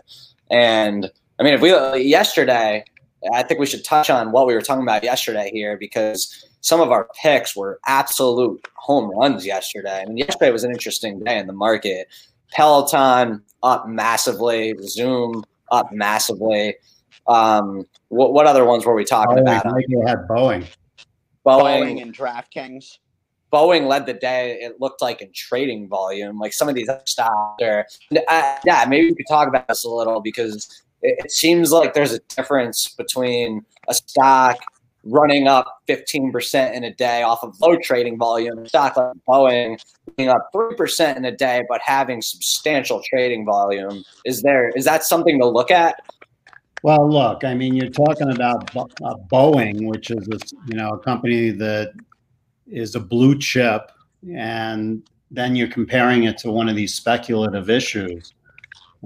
And 0.49 1.11
I 1.37 1.43
mean, 1.43 1.53
if 1.53 1.59
we 1.59 1.69
yesterday, 2.01 2.85
I 3.33 3.43
think 3.43 3.59
we 3.59 3.65
should 3.65 3.83
touch 3.83 4.09
on 4.09 4.31
what 4.31 4.47
we 4.47 4.53
were 4.53 4.61
talking 4.61 4.83
about 4.83 5.03
yesterday 5.03 5.49
here 5.53 5.77
because 5.77 6.47
some 6.61 6.81
of 6.81 6.91
our 6.91 7.09
picks 7.21 7.55
were 7.55 7.79
absolute 7.85 8.65
home 8.75 9.11
runs 9.17 9.45
yesterday. 9.45 10.01
I 10.01 10.05
mean, 10.05 10.17
yesterday 10.17 10.51
was 10.51 10.63
an 10.63 10.71
interesting 10.71 11.19
day 11.23 11.37
in 11.37 11.47
the 11.47 11.53
market. 11.53 12.07
Peloton 12.51 13.43
up 13.63 13.87
massively, 13.87 14.73
Zoom 14.81 15.43
up 15.71 15.91
massively. 15.91 16.75
Um, 17.27 17.85
what, 18.07 18.33
what 18.33 18.47
other 18.47 18.65
ones 18.65 18.85
were 18.85 18.95
we 18.95 19.05
talking 19.05 19.37
Oh, 19.37 19.41
about? 19.41 19.65
maybe 19.65 19.85
you 19.89 20.03
had 20.05 20.27
Boeing. 20.27 20.65
Boeing 21.45 21.83
Boeing, 21.83 22.01
and 22.01 22.15
DraftKings. 22.15 22.97
Boeing 23.51 23.87
led 23.87 24.05
the 24.05 24.13
day. 24.13 24.59
It 24.61 24.79
looked 24.79 25.01
like 25.01 25.21
in 25.21 25.31
trading 25.33 25.87
volume, 25.87 26.39
like 26.39 26.53
some 26.53 26.69
of 26.69 26.75
these 26.75 26.89
other 26.89 27.01
stocks 27.05 27.63
are. 27.63 27.85
Uh, 28.27 28.57
yeah, 28.65 28.85
maybe 28.87 29.09
we 29.09 29.15
could 29.15 29.25
talk 29.27 29.47
about 29.47 29.67
this 29.67 29.83
a 29.85 29.89
little 29.89 30.21
because 30.21 30.83
it, 31.01 31.25
it 31.25 31.31
seems 31.31 31.71
like 31.71 31.93
there's 31.93 32.13
a 32.13 32.19
difference 32.35 32.87
between 32.89 33.65
a 33.87 33.93
stock 33.93 34.57
running 35.03 35.47
up 35.47 35.81
15% 35.87 36.73
in 36.73 36.83
a 36.83 36.93
day 36.93 37.23
off 37.23 37.43
of 37.43 37.59
low 37.61 37.77
trading 37.77 38.17
volume, 38.17 38.67
stock 38.67 38.97
like 38.97 39.13
Boeing 39.27 39.81
being 40.17 40.29
up 40.29 40.49
3% 40.53 41.15
in 41.15 41.25
a 41.25 41.35
day, 41.35 41.63
but 41.69 41.81
having 41.83 42.21
substantial 42.21 43.01
trading 43.09 43.45
volume. 43.45 44.03
Is 44.25 44.41
there 44.41 44.69
is 44.69 44.85
that 44.85 45.03
something 45.03 45.39
to 45.39 45.47
look 45.47 45.71
at? 45.71 45.95
Well, 46.81 47.09
look, 47.09 47.43
I 47.43 47.53
mean, 47.55 47.75
you're 47.75 47.89
talking 47.89 48.31
about 48.31 48.75
uh, 48.75 49.15
Boeing, 49.31 49.87
which 49.87 50.11
is 50.11 50.27
a, 50.29 50.39
you 50.67 50.75
know 50.75 50.91
a 50.91 50.99
company 50.99 51.51
that 51.51 51.93
is 52.67 52.95
a 52.95 52.99
blue 52.99 53.37
chip, 53.37 53.91
and 54.33 55.03
then 55.31 55.55
you're 55.55 55.69
comparing 55.69 56.23
it 56.23 56.37
to 56.39 56.51
one 56.51 56.69
of 56.69 56.75
these 56.75 56.93
speculative 56.93 57.69
issues. 57.69 58.33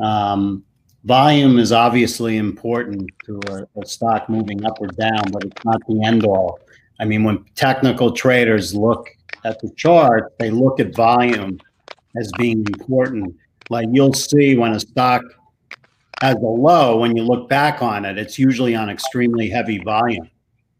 Um, 0.02 0.64
volume 1.04 1.60
is 1.60 1.72
obviously 1.72 2.38
important 2.38 3.10
to 3.26 3.40
a, 3.50 3.80
a 3.80 3.86
stock 3.86 4.30
moving 4.30 4.66
up 4.66 4.80
or 4.80 4.88
down, 4.88 5.24
but 5.32 5.44
it's 5.44 5.66
not 5.66 5.82
the 5.88 6.02
end 6.06 6.26
all. 6.26 6.60
I 7.00 7.06
mean, 7.06 7.24
when 7.24 7.44
technical 7.56 8.12
traders 8.12 8.76
look 8.76 9.10
at 9.44 9.60
the 9.60 9.70
chart, 9.76 10.34
they 10.40 10.50
look 10.50 10.80
at 10.80 10.96
volume 10.96 11.60
as 12.16 12.32
being 12.38 12.66
important. 12.68 13.36
Like 13.70 13.88
you'll 13.92 14.14
see 14.14 14.56
when 14.56 14.74
a 14.74 14.80
stock 14.80 15.22
has 16.22 16.36
a 16.36 16.40
low, 16.40 17.00
when 17.00 17.16
you 17.18 17.24
look 17.24 17.50
back 17.50 17.82
on 17.82 18.06
it, 18.06 18.18
it's 18.18 18.40
usually 18.40 18.76
on 18.76 18.90
extremely 18.90 19.50
heavy 19.50 19.80
volume. 19.80 20.30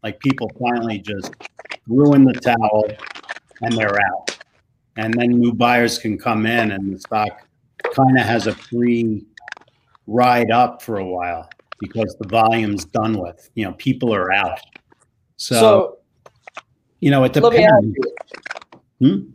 Like 0.02 0.18
people 0.20 0.50
finally 0.60 0.98
just 0.98 1.34
ruin 1.86 2.24
the 2.24 2.32
towel 2.34 2.86
and 3.62 3.72
they're 3.76 3.98
out. 4.12 4.38
And 4.96 5.12
then 5.14 5.40
new 5.40 5.52
buyers 5.52 5.98
can 5.98 6.16
come 6.16 6.46
in 6.46 6.70
and 6.70 6.94
the 6.94 7.00
stock 7.00 7.46
kind 7.94 8.18
of 8.18 8.24
has 8.24 8.46
a 8.46 8.54
free 8.54 9.24
ride 10.06 10.50
up 10.50 10.82
for 10.82 10.98
a 10.98 11.04
while 11.04 11.48
because 11.78 12.16
the 12.20 12.28
volume's 12.28 12.84
done 12.84 13.18
with. 13.18 13.50
You 13.54 13.66
know, 13.66 13.72
people 13.74 14.14
are 14.14 14.32
out. 14.32 14.60
So, 15.36 15.54
so 15.54 15.98
you 17.00 17.10
know, 17.10 17.24
it 17.24 17.36
let 17.36 17.52
me 17.52 17.64
ask 17.64 17.82
depends. 17.82 17.96
Hmm? 19.00 19.30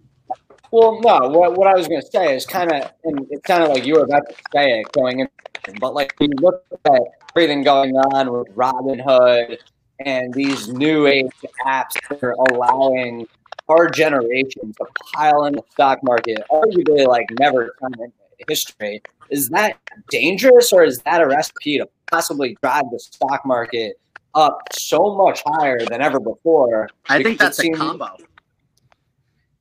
Well, 0.72 1.00
no. 1.02 1.28
What, 1.30 1.56
what 1.56 1.68
I 1.68 1.76
was 1.76 1.88
going 1.88 2.02
to 2.02 2.08
say 2.08 2.36
is 2.36 2.46
kind 2.46 2.72
of, 2.72 2.92
and 3.04 3.28
it 3.32 3.46
sounded 3.48 3.70
like 3.70 3.86
you 3.86 3.96
were 3.96 4.04
about 4.04 4.28
to 4.30 4.36
say 4.54 4.80
it 4.80 4.92
going 4.92 5.22
in, 5.22 5.28
but 5.80 5.94
like 5.94 6.14
you 6.20 6.30
look 6.40 6.64
at 6.86 7.02
everything 7.36 7.64
going 7.64 7.96
on 7.96 8.32
with 8.32 8.48
Robinhood 8.56 9.58
and 10.06 10.34
these 10.34 10.70
new 10.70 11.08
age 11.08 11.28
apps 11.66 11.94
that 12.10 12.24
are 12.24 12.36
allowing 12.52 13.28
our 13.68 13.90
generation 13.90 14.74
to 14.78 14.86
pile 15.14 15.46
in 15.46 15.54
the 15.54 15.64
stock 15.72 16.00
market, 16.04 16.42
arguably 16.52 17.06
like 17.06 17.28
never 17.40 17.76
time 17.82 17.94
in 18.00 18.12
history, 18.48 19.02
is 19.30 19.50
that 19.50 19.78
dangerous 20.10 20.72
or 20.74 20.84
is 20.84 21.00
that 21.00 21.22
a 21.22 21.28
recipe 21.28 21.78
to 21.78 21.88
possibly 22.12 22.58
drive 22.62 22.86
the 22.92 23.00
stock 23.00 23.46
market 23.46 24.00
up 24.36 24.62
so 24.74 25.16
much 25.16 25.42
higher 25.46 25.80
than 25.90 26.02
ever 26.02 26.20
before? 26.20 26.90
I 27.08 27.22
think 27.22 27.36
it 27.36 27.40
that's 27.40 27.60
a 27.60 27.70
combo. 27.70 28.16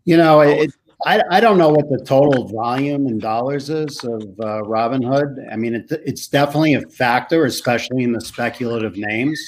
You 0.04 0.16
know, 0.16 0.40
it, 0.40 0.72
I, 1.06 1.22
I 1.30 1.40
don't 1.40 1.58
know 1.58 1.68
what 1.68 1.88
the 1.90 2.02
total 2.04 2.48
volume 2.48 3.06
in 3.06 3.18
dollars 3.18 3.70
is 3.70 4.02
of 4.04 4.22
uh, 4.22 4.62
Robinhood. 4.62 5.52
I 5.52 5.56
mean, 5.56 5.74
it, 5.74 5.90
it's 6.04 6.26
definitely 6.26 6.74
a 6.74 6.80
factor, 6.82 7.44
especially 7.44 8.02
in 8.02 8.12
the 8.12 8.20
speculative 8.20 8.96
names. 8.96 9.40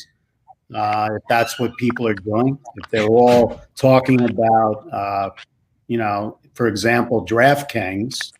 Uh, 0.75 1.09
if 1.17 1.23
that's 1.29 1.59
what 1.59 1.77
people 1.79 2.07
are 2.07 2.15
doing, 2.15 2.57
if 2.77 2.89
they're 2.91 3.09
all 3.09 3.61
talking 3.75 4.21
about, 4.23 4.87
uh, 4.93 5.31
you 5.89 5.99
know, 5.99 6.39
for 6.55 6.69
example, 6.69 7.27
DraftKings, 7.27 8.33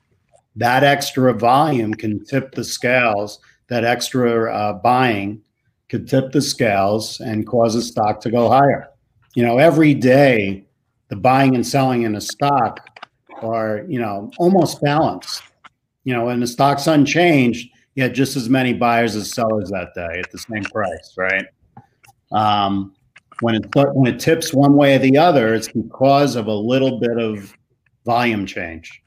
that 0.61 0.85
extra 0.85 1.33
volume 1.33 1.95
can 1.95 2.23
tip 2.25 2.55
the 2.55 2.65
scales. 2.65 3.41
That 3.69 3.85
extra 3.85 4.53
uh, 4.55 4.75
buying 4.75 5.43
could 5.89 6.07
tip 6.07 6.33
the 6.33 6.43
scales 6.43 7.19
and 7.21 7.47
cause 7.47 7.75
a 7.75 7.83
stock 7.83 8.21
to 8.21 8.31
go 8.31 8.49
higher. 8.49 8.89
You 9.35 9.45
know, 9.45 9.59
every 9.59 9.95
day 9.95 10.67
the 11.09 11.17
buying 11.17 11.55
and 11.55 11.67
selling 11.67 12.03
in 12.03 12.15
a 12.15 12.21
stock 12.21 12.87
are, 13.43 13.85
you 13.89 13.99
know, 13.99 14.31
almost 14.39 14.83
balanced. 14.83 15.43
You 16.05 16.15
know, 16.15 16.27
when 16.27 16.41
the 16.41 16.47
stock's 16.47 16.87
unchanged, 16.87 17.71
you 17.95 18.03
had 18.03 18.15
just 18.15 18.37
as 18.37 18.51
many 18.51 18.75
buyers 18.75 19.17
as 19.17 19.33
sellers 19.33 19.71
that 19.71 19.95
day 19.95 20.21
at 20.21 20.31
the 20.31 20.39
same 20.39 20.65
price, 20.65 21.15
right? 21.17 21.47
Um, 22.33 22.95
when 23.41 23.55
it 23.55 23.65
when 23.75 24.13
it 24.13 24.21
tips 24.21 24.53
one 24.53 24.75
way 24.75 24.97
or 24.97 24.99
the 24.99 25.17
other, 25.17 25.55
it's 25.55 25.69
because 25.69 26.37
of 26.37 26.49
a 26.49 26.55
little 26.55 27.01
bit 27.01 27.19
of 27.19 27.57
volume 28.05 28.45
change, 28.45 29.03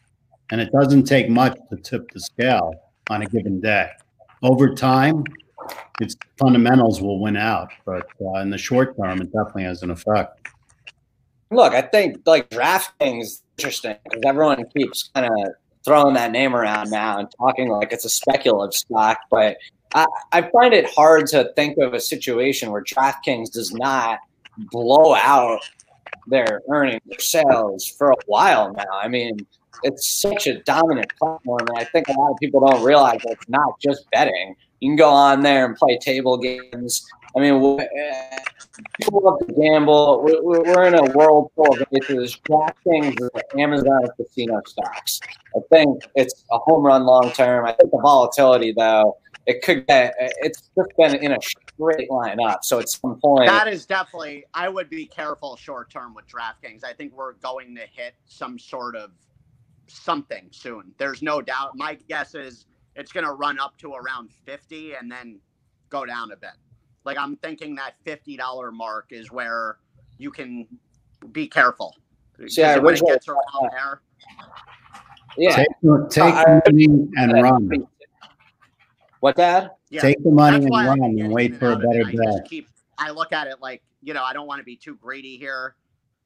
and 0.51 0.61
it 0.61 0.71
doesn't 0.71 1.03
take 1.03 1.29
much 1.29 1.57
to 1.69 1.77
tip 1.77 2.09
the 2.11 2.19
scale 2.19 2.73
on 3.09 3.21
a 3.21 3.25
given 3.25 3.59
day. 3.59 3.89
Over 4.41 4.73
time, 4.73 5.23
its 6.01 6.15
fundamentals 6.37 7.01
will 7.01 7.19
win 7.19 7.37
out, 7.37 7.69
but 7.85 8.07
uh, 8.21 8.39
in 8.39 8.49
the 8.49 8.57
short 8.57 8.97
term, 8.97 9.21
it 9.21 9.31
definitely 9.31 9.63
has 9.63 9.83
an 9.83 9.91
effect. 9.91 10.47
Look, 11.51 11.73
I 11.73 11.81
think 11.81 12.17
like 12.25 12.49
DraftKings 12.49 13.21
is 13.21 13.43
interesting 13.57 13.95
because 14.03 14.21
everyone 14.25 14.63
keeps 14.75 15.09
kind 15.13 15.27
of 15.27 15.53
throwing 15.85 16.13
that 16.15 16.31
name 16.31 16.55
around 16.55 16.89
now 16.89 17.19
and 17.19 17.27
talking 17.37 17.69
like 17.69 17.91
it's 17.91 18.05
a 18.05 18.09
speculative 18.09 18.73
stock, 18.73 19.17
but 19.29 19.57
I, 19.93 20.05
I 20.31 20.49
find 20.49 20.73
it 20.73 20.89
hard 20.89 21.27
to 21.27 21.51
think 21.55 21.77
of 21.77 21.93
a 21.93 21.99
situation 21.99 22.71
where 22.71 22.83
DraftKings 22.83 23.51
does 23.51 23.71
not 23.73 24.19
blow 24.71 25.13
out 25.15 25.59
their 26.27 26.61
earnings 26.69 27.01
or 27.11 27.19
sales 27.19 27.87
for 27.87 28.11
a 28.11 28.15
while 28.25 28.73
now. 28.73 28.99
I 29.01 29.07
mean, 29.07 29.45
it's 29.83 30.07
such 30.21 30.47
a 30.47 30.59
dominant 30.63 31.11
platform, 31.17 31.67
and 31.67 31.77
I 31.77 31.83
think 31.85 32.07
a 32.07 32.13
lot 32.13 32.31
of 32.31 32.37
people 32.39 32.65
don't 32.65 32.83
realize 32.83 33.21
it's 33.25 33.49
not 33.49 33.79
just 33.79 34.09
betting. 34.11 34.55
You 34.79 34.89
can 34.89 34.95
go 34.95 35.09
on 35.09 35.41
there 35.41 35.65
and 35.65 35.75
play 35.75 35.97
table 35.97 36.37
games. 36.37 37.05
I 37.35 37.39
mean, 37.39 37.79
eh, 37.79 38.39
people 39.01 39.21
love 39.23 39.39
to 39.47 39.53
gamble. 39.53 40.21
We're 40.23 40.83
in 40.83 40.93
a 40.93 41.11
world 41.17 41.51
full 41.55 41.73
of 41.73 41.83
aces. 41.95 42.39
DraftKings 42.47 43.13
is 43.13 43.29
Amazon 43.57 44.07
casino 44.17 44.61
stocks. 44.67 45.19
I 45.55 45.59
think 45.71 46.03
it's 46.15 46.45
a 46.51 46.59
home 46.59 46.85
run 46.85 47.05
long 47.05 47.31
term. 47.31 47.65
I 47.65 47.71
think 47.71 47.91
the 47.91 47.99
volatility, 47.99 48.73
though, 48.77 49.17
it 49.47 49.63
could 49.63 49.87
get. 49.87 50.13
It's 50.19 50.69
just 50.75 50.89
been 50.97 51.15
in 51.15 51.31
a 51.31 51.39
straight 51.41 52.11
line 52.11 52.39
up. 52.39 52.63
So 52.63 52.79
at 52.79 52.89
some 52.89 53.19
point, 53.19 53.47
that 53.47 53.67
is 53.67 53.85
definitely. 53.85 54.45
I 54.53 54.69
would 54.69 54.89
be 54.89 55.05
careful 55.05 55.55
short 55.55 55.89
term 55.89 56.13
with 56.13 56.25
DraftKings. 56.27 56.83
I 56.83 56.93
think 56.93 57.13
we're 57.13 57.33
going 57.33 57.75
to 57.75 57.87
hit 57.91 58.13
some 58.25 58.59
sort 58.59 58.95
of 58.95 59.11
something 59.87 60.47
soon. 60.51 60.93
There's 60.97 61.21
no 61.21 61.41
doubt. 61.41 61.71
My 61.75 61.95
guess 62.07 62.35
is 62.35 62.65
it's 62.95 63.11
going 63.11 63.25
to 63.25 63.33
run 63.33 63.59
up 63.59 63.77
to 63.79 63.93
around 63.93 64.31
50 64.45 64.95
and 64.95 65.11
then 65.11 65.39
go 65.89 66.05
down 66.05 66.31
a 66.31 66.35
bit. 66.35 66.51
Like 67.05 67.17
I'm 67.17 67.35
thinking 67.37 67.75
that 67.75 67.95
$50 68.05 68.73
mark 68.73 69.07
is 69.11 69.31
where 69.31 69.77
you 70.17 70.31
can 70.31 70.67
be 71.31 71.47
careful. 71.47 71.95
Yeah, 72.39 72.77
when 72.77 72.95
it 72.95 73.01
gets 73.05 73.27
around 73.27 73.69
there. 73.71 74.01
Yeah. 75.37 75.55
Take, 75.55 75.67
take 76.09 76.33
uh, 76.33 76.59
money 76.65 76.85
and 77.15 77.33
run. 77.33 77.87
What 79.19 79.35
that? 79.37 79.77
Yeah. 79.89 80.01
Take 80.01 80.23
the 80.23 80.31
money 80.31 80.65
and 80.65 80.69
run 80.69 80.99
and 81.03 81.31
wait 81.31 81.55
for 81.57 81.71
a 81.71 81.77
better 81.77 82.03
day. 82.03 82.39
Keep, 82.45 82.69
I 82.97 83.11
look 83.11 83.31
at 83.31 83.47
it 83.47 83.61
like, 83.61 83.81
you 84.01 84.13
know, 84.13 84.23
I 84.23 84.33
don't 84.33 84.47
want 84.47 84.59
to 84.59 84.65
be 84.65 84.75
too 84.75 84.95
greedy 84.95 85.37
here. 85.37 85.75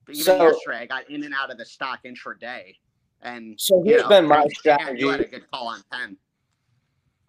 But 0.05 0.15
even 0.15 0.25
so, 0.25 0.43
yesterday, 0.43 0.77
I 0.77 0.85
got 0.85 1.09
in 1.09 1.23
and 1.23 1.33
out 1.33 1.51
of 1.51 1.57
the 1.57 1.65
stock 1.65 1.99
intraday. 2.05 2.75
And 3.21 3.59
so 3.59 3.83
here's 3.83 4.03
know, 4.03 4.09
been 4.09 4.27
my 4.27 4.47
strategy. 4.49 5.01
You 5.01 5.09
had 5.09 5.21
a 5.21 5.25
good 5.25 5.49
call 5.51 5.67
on 5.67 5.83
Penn. 5.91 6.17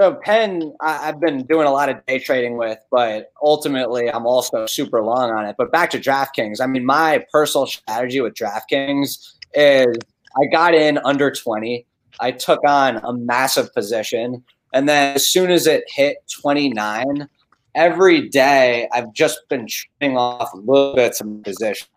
So 0.01 0.15
Penn, 0.15 0.75
I, 0.81 1.07
have 1.07 1.21
been 1.21 1.45
doing 1.45 1.67
a 1.67 1.73
lot 1.73 1.89
of 1.89 2.05
day 2.07 2.21
trading 2.21 2.57
with, 2.57 2.79
but 2.91 3.33
ultimately 3.43 4.09
I'm 4.09 4.27
also 4.27 4.67
super 4.67 5.03
long 5.03 5.31
on 5.31 5.45
it. 5.45 5.57
But 5.59 5.73
back 5.73 5.91
to 5.91 5.99
DraftKings. 5.99 6.61
I 6.61 6.67
mean, 6.67 6.87
my 6.87 7.25
personal 7.33 7.67
strategy 7.67 8.21
with 8.21 8.35
DraftKings 8.35 9.35
is 9.55 9.97
I 10.41 10.47
got 10.53 10.75
in 10.75 10.99
under 11.05 11.33
20. 11.33 11.85
I 12.21 12.31
took 12.31 12.61
on 12.65 12.99
a 12.99 13.13
massive 13.13 13.75
position. 13.75 14.45
And 14.73 14.89
then 14.89 15.17
as 15.17 15.29
soon 15.29 15.51
as 15.51 15.67
it 15.67 15.83
hit 15.89 16.19
29, 16.43 17.29
every 17.75 18.29
day 18.29 18.89
I've 18.93 19.13
just 19.13 19.49
been 19.49 19.67
trading 19.67 20.17
off 20.17 20.53
a 20.53 20.59
little 20.59 20.95
bit 20.95 21.21
of 21.21 21.43
position. 21.43 21.89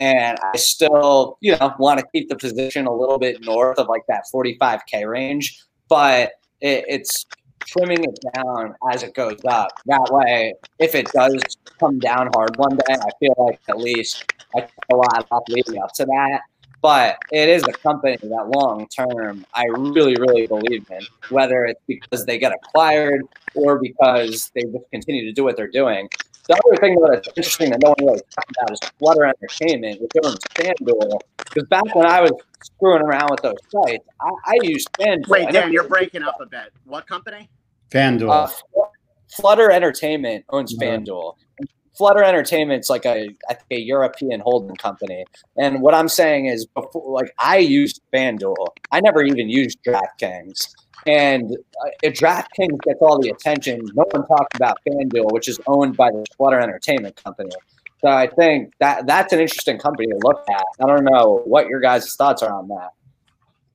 And 0.00 0.38
I 0.42 0.56
still, 0.56 1.36
you 1.40 1.56
know, 1.56 1.74
want 1.78 2.00
to 2.00 2.06
keep 2.12 2.28
the 2.28 2.36
position 2.36 2.86
a 2.86 2.92
little 2.92 3.18
bit 3.18 3.42
north 3.42 3.78
of 3.78 3.88
like 3.88 4.06
that 4.08 4.24
45K 4.32 5.06
range. 5.06 5.62
But 5.88 6.32
it, 6.60 6.84
it's 6.88 7.26
trimming 7.60 8.04
it 8.04 8.18
down 8.34 8.74
as 8.92 9.02
it 9.02 9.14
goes 9.14 9.38
up. 9.46 9.68
That 9.86 10.08
way, 10.10 10.54
if 10.78 10.94
it 10.94 11.06
does 11.12 11.42
come 11.78 11.98
down 11.98 12.30
hard 12.34 12.56
one 12.56 12.76
day, 12.76 12.94
I 12.94 13.10
feel 13.20 13.34
like 13.38 13.60
at 13.68 13.78
least 13.78 14.24
I 14.56 14.60
took 14.60 14.70
a 14.92 14.96
lot 14.96 15.26
off 15.30 15.42
leading 15.48 15.80
up 15.82 15.92
to 15.94 16.04
that. 16.06 16.40
But 16.82 17.18
it 17.30 17.48
is 17.50 17.62
a 17.64 17.72
company 17.72 18.16
that 18.22 18.48
long 18.48 18.88
term 18.88 19.44
I 19.54 19.64
really, 19.64 20.16
really 20.16 20.46
believe 20.46 20.86
in, 20.90 21.00
whether 21.28 21.66
it's 21.66 21.80
because 21.86 22.24
they 22.24 22.38
get 22.38 22.52
acquired 22.52 23.20
or 23.54 23.78
because 23.78 24.50
they 24.54 24.62
just 24.62 24.90
continue 24.90 25.26
to 25.26 25.32
do 25.32 25.44
what 25.44 25.58
they're 25.58 25.70
doing. 25.70 26.08
The 26.50 26.60
other 26.66 26.80
thing 26.80 26.96
that's 27.00 27.28
interesting 27.28 27.70
that 27.70 27.80
no 27.80 27.90
one 27.90 28.08
really 28.08 28.22
talks 28.34 28.52
about 28.58 28.72
is 28.72 28.80
Flutter 28.98 29.24
Entertainment, 29.24 30.00
which 30.00 30.10
owns 30.24 30.40
FanDuel. 30.56 31.20
Because 31.36 31.68
back 31.68 31.94
when 31.94 32.06
I 32.06 32.22
was 32.22 32.32
screwing 32.64 33.02
around 33.02 33.30
with 33.30 33.40
those 33.42 33.54
sites, 33.70 34.04
I, 34.20 34.30
I 34.46 34.54
used 34.62 34.92
FanDuel. 34.94 35.28
Wait, 35.28 35.52
Dan, 35.52 35.72
you're 35.72 35.86
breaking 35.86 36.24
up 36.24 36.38
a 36.40 36.46
bit. 36.46 36.72
What 36.86 37.06
company? 37.06 37.48
FanDuel. 37.92 38.48
Uh, 38.48 38.82
Flutter 39.36 39.70
Entertainment 39.70 40.44
owns 40.48 40.76
mm-hmm. 40.76 41.04
FanDuel. 41.04 41.36
Flutter 42.00 42.24
Entertainment's 42.24 42.88
like 42.88 43.04
a 43.04 43.28
I 43.50 43.52
think 43.52 43.66
a 43.72 43.78
European 43.78 44.40
holding 44.40 44.74
company. 44.76 45.26
And 45.58 45.82
what 45.82 45.92
I'm 45.94 46.08
saying 46.08 46.46
is 46.46 46.64
before 46.64 47.12
like 47.12 47.30
I 47.38 47.58
used 47.58 48.00
FanDuel. 48.10 48.68
I 48.90 49.00
never 49.00 49.22
even 49.22 49.50
used 49.50 49.84
DraftKings. 49.84 50.74
And 51.06 51.52
uh, 51.52 51.90
if 52.02 52.14
DraftKings 52.14 52.80
gets 52.84 53.02
all 53.02 53.20
the 53.20 53.28
attention, 53.28 53.82
no 53.92 54.06
one 54.12 54.26
talks 54.26 54.56
about 54.56 54.78
FanDuel, 54.88 55.30
which 55.30 55.46
is 55.46 55.60
owned 55.66 55.94
by 55.94 56.10
the 56.10 56.24
Flutter 56.38 56.58
Entertainment 56.58 57.22
company. 57.22 57.50
So 58.00 58.08
I 58.08 58.28
think 58.28 58.72
that 58.80 59.06
that's 59.06 59.34
an 59.34 59.40
interesting 59.40 59.76
company 59.76 60.06
to 60.08 60.18
look 60.24 60.42
at. 60.48 60.64
I 60.82 60.86
don't 60.86 61.04
know 61.04 61.42
what 61.44 61.68
your 61.68 61.80
guys' 61.80 62.16
thoughts 62.16 62.42
are 62.42 62.50
on 62.50 62.68
that. 62.68 62.92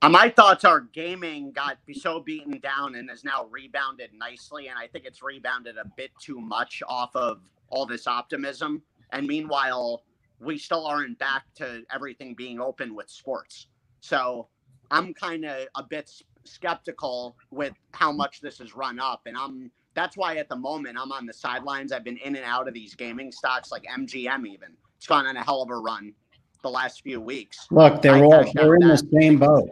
Uh, 0.01 0.09
my 0.09 0.29
thoughts 0.29 0.65
are 0.65 0.81
gaming 0.81 1.51
got 1.51 1.77
so 1.93 2.19
beaten 2.19 2.59
down 2.59 2.95
and 2.95 3.07
has 3.07 3.23
now 3.23 3.45
rebounded 3.51 4.09
nicely, 4.17 4.67
and 4.69 4.79
I 4.79 4.87
think 4.87 5.05
it's 5.05 5.21
rebounded 5.21 5.77
a 5.77 5.85
bit 5.95 6.09
too 6.19 6.41
much 6.41 6.81
off 6.87 7.15
of 7.15 7.41
all 7.75 7.85
this 7.85 8.07
optimism. 8.07 8.81
And 9.11 9.27
meanwhile, 9.27 10.03
we 10.39 10.57
still 10.57 10.85
aren't 10.85 11.19
back 11.19 11.43
to 11.55 11.83
everything 11.93 12.33
being 12.33 12.59
open 12.59 12.95
with 12.95 13.09
sports. 13.09 13.67
So 13.99 14.47
I'm 14.91 15.13
kind 15.13 15.45
of 15.45 15.67
a 15.75 15.83
bit 15.83 16.11
skeptical 16.43 17.35
with 17.51 17.73
how 17.91 18.11
much 18.11 18.41
this 18.41 18.59
has 18.59 18.75
run 18.75 18.99
up, 18.99 19.21
and 19.25 19.37
I'm 19.37 19.71
that's 19.93 20.17
why 20.17 20.35
at 20.35 20.49
the 20.49 20.55
moment 20.57 20.97
I'm 20.99 21.11
on 21.11 21.25
the 21.25 21.33
sidelines. 21.33 21.91
I've 21.91 22.03
been 22.03 22.17
in 22.17 22.35
and 22.35 22.43
out 22.43 22.67
of 22.67 22.73
these 22.73 22.95
gaming 22.95 23.31
stocks, 23.31 23.71
like 23.71 23.83
MGM. 23.83 24.45
Even 24.47 24.69
it's 24.97 25.07
gone 25.07 25.25
on 25.25 25.37
a 25.37 25.43
hell 25.43 25.61
of 25.61 25.69
a 25.69 25.75
run 25.75 26.13
the 26.61 26.69
last 26.69 27.01
few 27.01 27.21
weeks. 27.21 27.67
Look, 27.71 28.01
they're 28.01 28.23
all 28.23 28.45
they're 28.53 28.75
in 28.75 28.87
that. 28.87 29.01
the 29.01 29.21
same 29.21 29.37
boat 29.37 29.69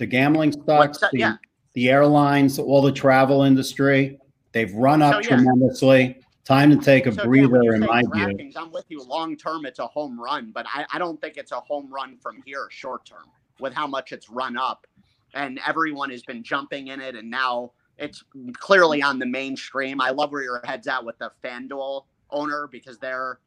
the 0.00 0.06
gambling 0.06 0.50
stocks, 0.50 0.98
the, 0.98 1.10
yeah. 1.12 1.36
the 1.74 1.90
airlines, 1.90 2.58
all 2.58 2.82
the 2.82 2.90
travel 2.90 3.42
industry, 3.42 4.18
they've 4.52 4.72
run 4.72 5.02
up 5.02 5.22
so, 5.22 5.30
yeah. 5.30 5.36
tremendously. 5.36 6.19
Time 6.44 6.70
to 6.70 6.76
take 6.76 7.06
a 7.06 7.12
so, 7.12 7.24
breather, 7.24 7.62
yeah, 7.62 7.74
in 7.74 7.80
my 7.80 8.02
view. 8.02 8.52
I'm 8.56 8.72
with 8.72 8.86
you. 8.88 9.02
Long 9.02 9.36
term, 9.36 9.66
it's 9.66 9.78
a 9.78 9.86
home 9.86 10.18
run, 10.20 10.52
but 10.52 10.66
I, 10.72 10.86
I 10.92 10.98
don't 10.98 11.20
think 11.20 11.36
it's 11.36 11.52
a 11.52 11.60
home 11.60 11.92
run 11.92 12.16
from 12.16 12.42
here 12.44 12.68
short 12.70 13.04
term 13.04 13.26
with 13.60 13.74
how 13.74 13.86
much 13.86 14.12
it's 14.12 14.30
run 14.30 14.56
up. 14.56 14.86
And 15.34 15.60
everyone 15.66 16.10
has 16.10 16.22
been 16.22 16.42
jumping 16.42 16.88
in 16.88 17.00
it, 17.00 17.14
and 17.14 17.30
now 17.30 17.72
it's 17.98 18.24
clearly 18.54 19.02
on 19.02 19.18
the 19.18 19.26
mainstream. 19.26 20.00
I 20.00 20.10
love 20.10 20.32
where 20.32 20.42
your 20.42 20.60
head's 20.64 20.88
at 20.88 21.04
with 21.04 21.18
the 21.18 21.30
FanDuel 21.44 22.04
owner 22.30 22.68
because 22.72 22.98
they're 22.98 23.38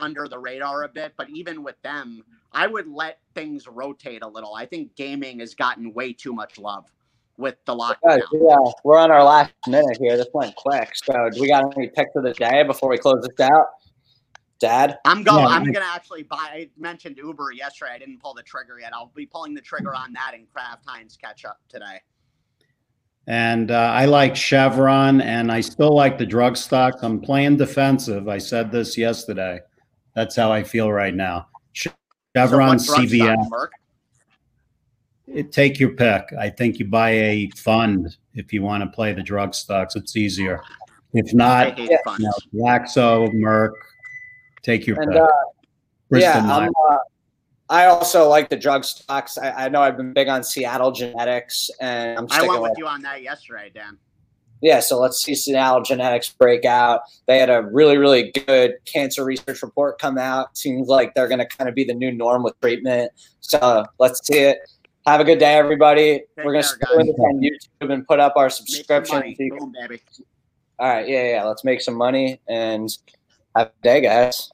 under 0.00 0.28
the 0.28 0.38
radar 0.38 0.84
a 0.84 0.88
bit. 0.88 1.14
But 1.16 1.28
even 1.30 1.62
with 1.62 1.80
them, 1.82 2.22
I 2.52 2.68
would 2.68 2.86
let 2.88 3.18
things 3.34 3.66
rotate 3.66 4.22
a 4.22 4.28
little. 4.28 4.54
I 4.54 4.66
think 4.66 4.94
gaming 4.94 5.40
has 5.40 5.54
gotten 5.54 5.92
way 5.92 6.12
too 6.12 6.32
much 6.32 6.58
love 6.58 6.86
with 7.38 7.56
the 7.66 7.74
lockdown. 7.74 8.20
Yeah, 8.32 8.56
we're 8.84 8.98
on 8.98 9.10
our 9.10 9.24
last 9.24 9.52
minute 9.66 9.98
here. 10.00 10.16
This 10.16 10.28
went 10.32 10.54
quick. 10.56 10.90
So, 10.94 11.30
do 11.30 11.40
we 11.40 11.48
got 11.48 11.76
any 11.76 11.88
picks 11.88 12.14
of 12.16 12.22
the 12.22 12.32
day 12.34 12.62
before 12.62 12.88
we 12.88 12.98
close 12.98 13.26
this 13.26 13.46
out? 13.46 13.66
Dad? 14.58 14.98
I'm 15.04 15.22
going. 15.22 15.40
Yeah, 15.40 15.48
I'm 15.48 15.64
gonna 15.64 15.86
actually 15.86 16.22
buy. 16.22 16.36
I 16.36 16.70
mentioned 16.78 17.18
Uber 17.18 17.52
yesterday. 17.52 17.92
I 17.92 17.98
didn't 17.98 18.20
pull 18.20 18.34
the 18.34 18.42
trigger 18.42 18.80
yet. 18.80 18.92
I'll 18.94 19.12
be 19.14 19.26
pulling 19.26 19.54
the 19.54 19.60
trigger 19.60 19.94
on 19.94 20.12
that 20.14 20.32
and 20.34 20.50
Kraft 20.50 20.84
Heinz 20.86 21.16
ketchup 21.16 21.56
today. 21.68 22.00
And 23.26 23.70
uh, 23.70 23.90
I 23.92 24.04
like 24.04 24.36
Chevron, 24.36 25.20
and 25.20 25.50
I 25.50 25.60
still 25.60 25.94
like 25.94 26.16
the 26.16 26.26
drug 26.26 26.56
stocks. 26.56 27.02
I'm 27.02 27.20
playing 27.20 27.56
defensive. 27.56 28.28
I 28.28 28.38
said 28.38 28.70
this 28.70 28.96
yesterday. 28.96 29.60
That's 30.14 30.36
how 30.36 30.52
I 30.52 30.62
feel 30.62 30.90
right 30.90 31.14
now. 31.14 31.48
Chevron, 31.72 32.78
so 32.78 32.92
what 32.92 33.08
drug 33.08 33.08
CVS. 33.10 33.68
Stock, 35.26 35.36
Merck? 35.36 35.38
It, 35.38 35.52
take 35.52 35.80
your 35.80 35.90
pick. 35.90 36.32
I 36.38 36.50
think 36.50 36.78
you 36.78 36.84
buy 36.86 37.10
a 37.10 37.50
fund 37.56 38.16
if 38.34 38.52
you 38.52 38.62
want 38.62 38.82
to 38.84 38.90
play 38.90 39.12
the 39.12 39.22
drug 39.22 39.54
stocks. 39.54 39.96
It's 39.96 40.16
easier. 40.16 40.60
If 41.12 41.32
not, 41.34 41.78
hate 41.78 41.90
you 41.90 41.98
know, 42.18 42.32
Glaxo, 42.54 43.32
Merck. 43.34 43.72
Take 44.62 44.86
your 44.86 45.00
And 45.00 45.12
pick. 45.12 45.20
uh, 45.22 45.26
yeah, 46.12 46.38
I'm, 46.38 46.70
uh, 46.90 46.98
I 47.68 47.86
also 47.86 48.28
like 48.28 48.48
the 48.48 48.56
drug 48.56 48.84
stocks. 48.84 49.38
I, 49.38 49.50
I 49.64 49.68
know 49.68 49.82
I've 49.82 49.96
been 49.96 50.12
big 50.12 50.28
on 50.28 50.44
Seattle 50.44 50.92
genetics, 50.92 51.70
and 51.80 52.18
I'm 52.18 52.26
I 52.30 52.34
sticking 52.34 52.48
went 52.50 52.62
with 52.62 52.70
with 52.70 52.78
you 52.78 52.86
on 52.86 53.02
that 53.02 53.22
yesterday, 53.22 53.70
Dan. 53.74 53.98
Yeah, 54.62 54.80
so 54.80 54.98
let's 54.98 55.22
see 55.22 55.34
Seattle 55.34 55.82
genetics 55.82 56.30
break 56.30 56.64
out. 56.64 57.02
They 57.26 57.38
had 57.38 57.50
a 57.50 57.62
really, 57.62 57.98
really 57.98 58.32
good 58.46 58.74
cancer 58.86 59.24
research 59.24 59.62
report 59.62 59.98
come 59.98 60.16
out. 60.16 60.56
Seems 60.56 60.88
like 60.88 61.14
they're 61.14 61.28
going 61.28 61.40
to 61.40 61.46
kind 61.46 61.68
of 61.68 61.74
be 61.74 61.84
the 61.84 61.94
new 61.94 62.10
norm 62.10 62.42
with 62.42 62.58
treatment. 62.60 63.12
So 63.40 63.84
let's 63.98 64.26
see 64.26 64.38
it. 64.38 64.58
Have 65.06 65.20
a 65.20 65.24
good 65.24 65.38
day, 65.38 65.54
everybody. 65.54 66.22
We're 66.36 66.52
going 66.52 66.64
to 66.64 66.68
care, 66.68 66.74
stay 66.88 66.96
guys. 66.96 66.96
with 66.96 67.08
it 67.08 67.20
on 67.20 67.40
YouTube 67.40 67.92
and 67.92 68.06
put 68.08 68.18
up 68.18 68.32
our 68.36 68.50
subscription. 68.50 69.18
money. 69.18 69.36
so 69.36 69.42
you 69.44 69.50
can- 69.52 69.58
Boom, 69.60 69.72
baby. 69.80 70.02
All 70.80 70.88
right, 70.88 71.08
yeah, 71.08 71.30
yeah. 71.30 71.44
Let's 71.44 71.62
make 71.64 71.80
some 71.80 71.94
money 71.94 72.40
and 72.48 72.90
have 73.54 73.68
a 73.68 73.82
day, 73.82 74.00
guys. 74.00 74.50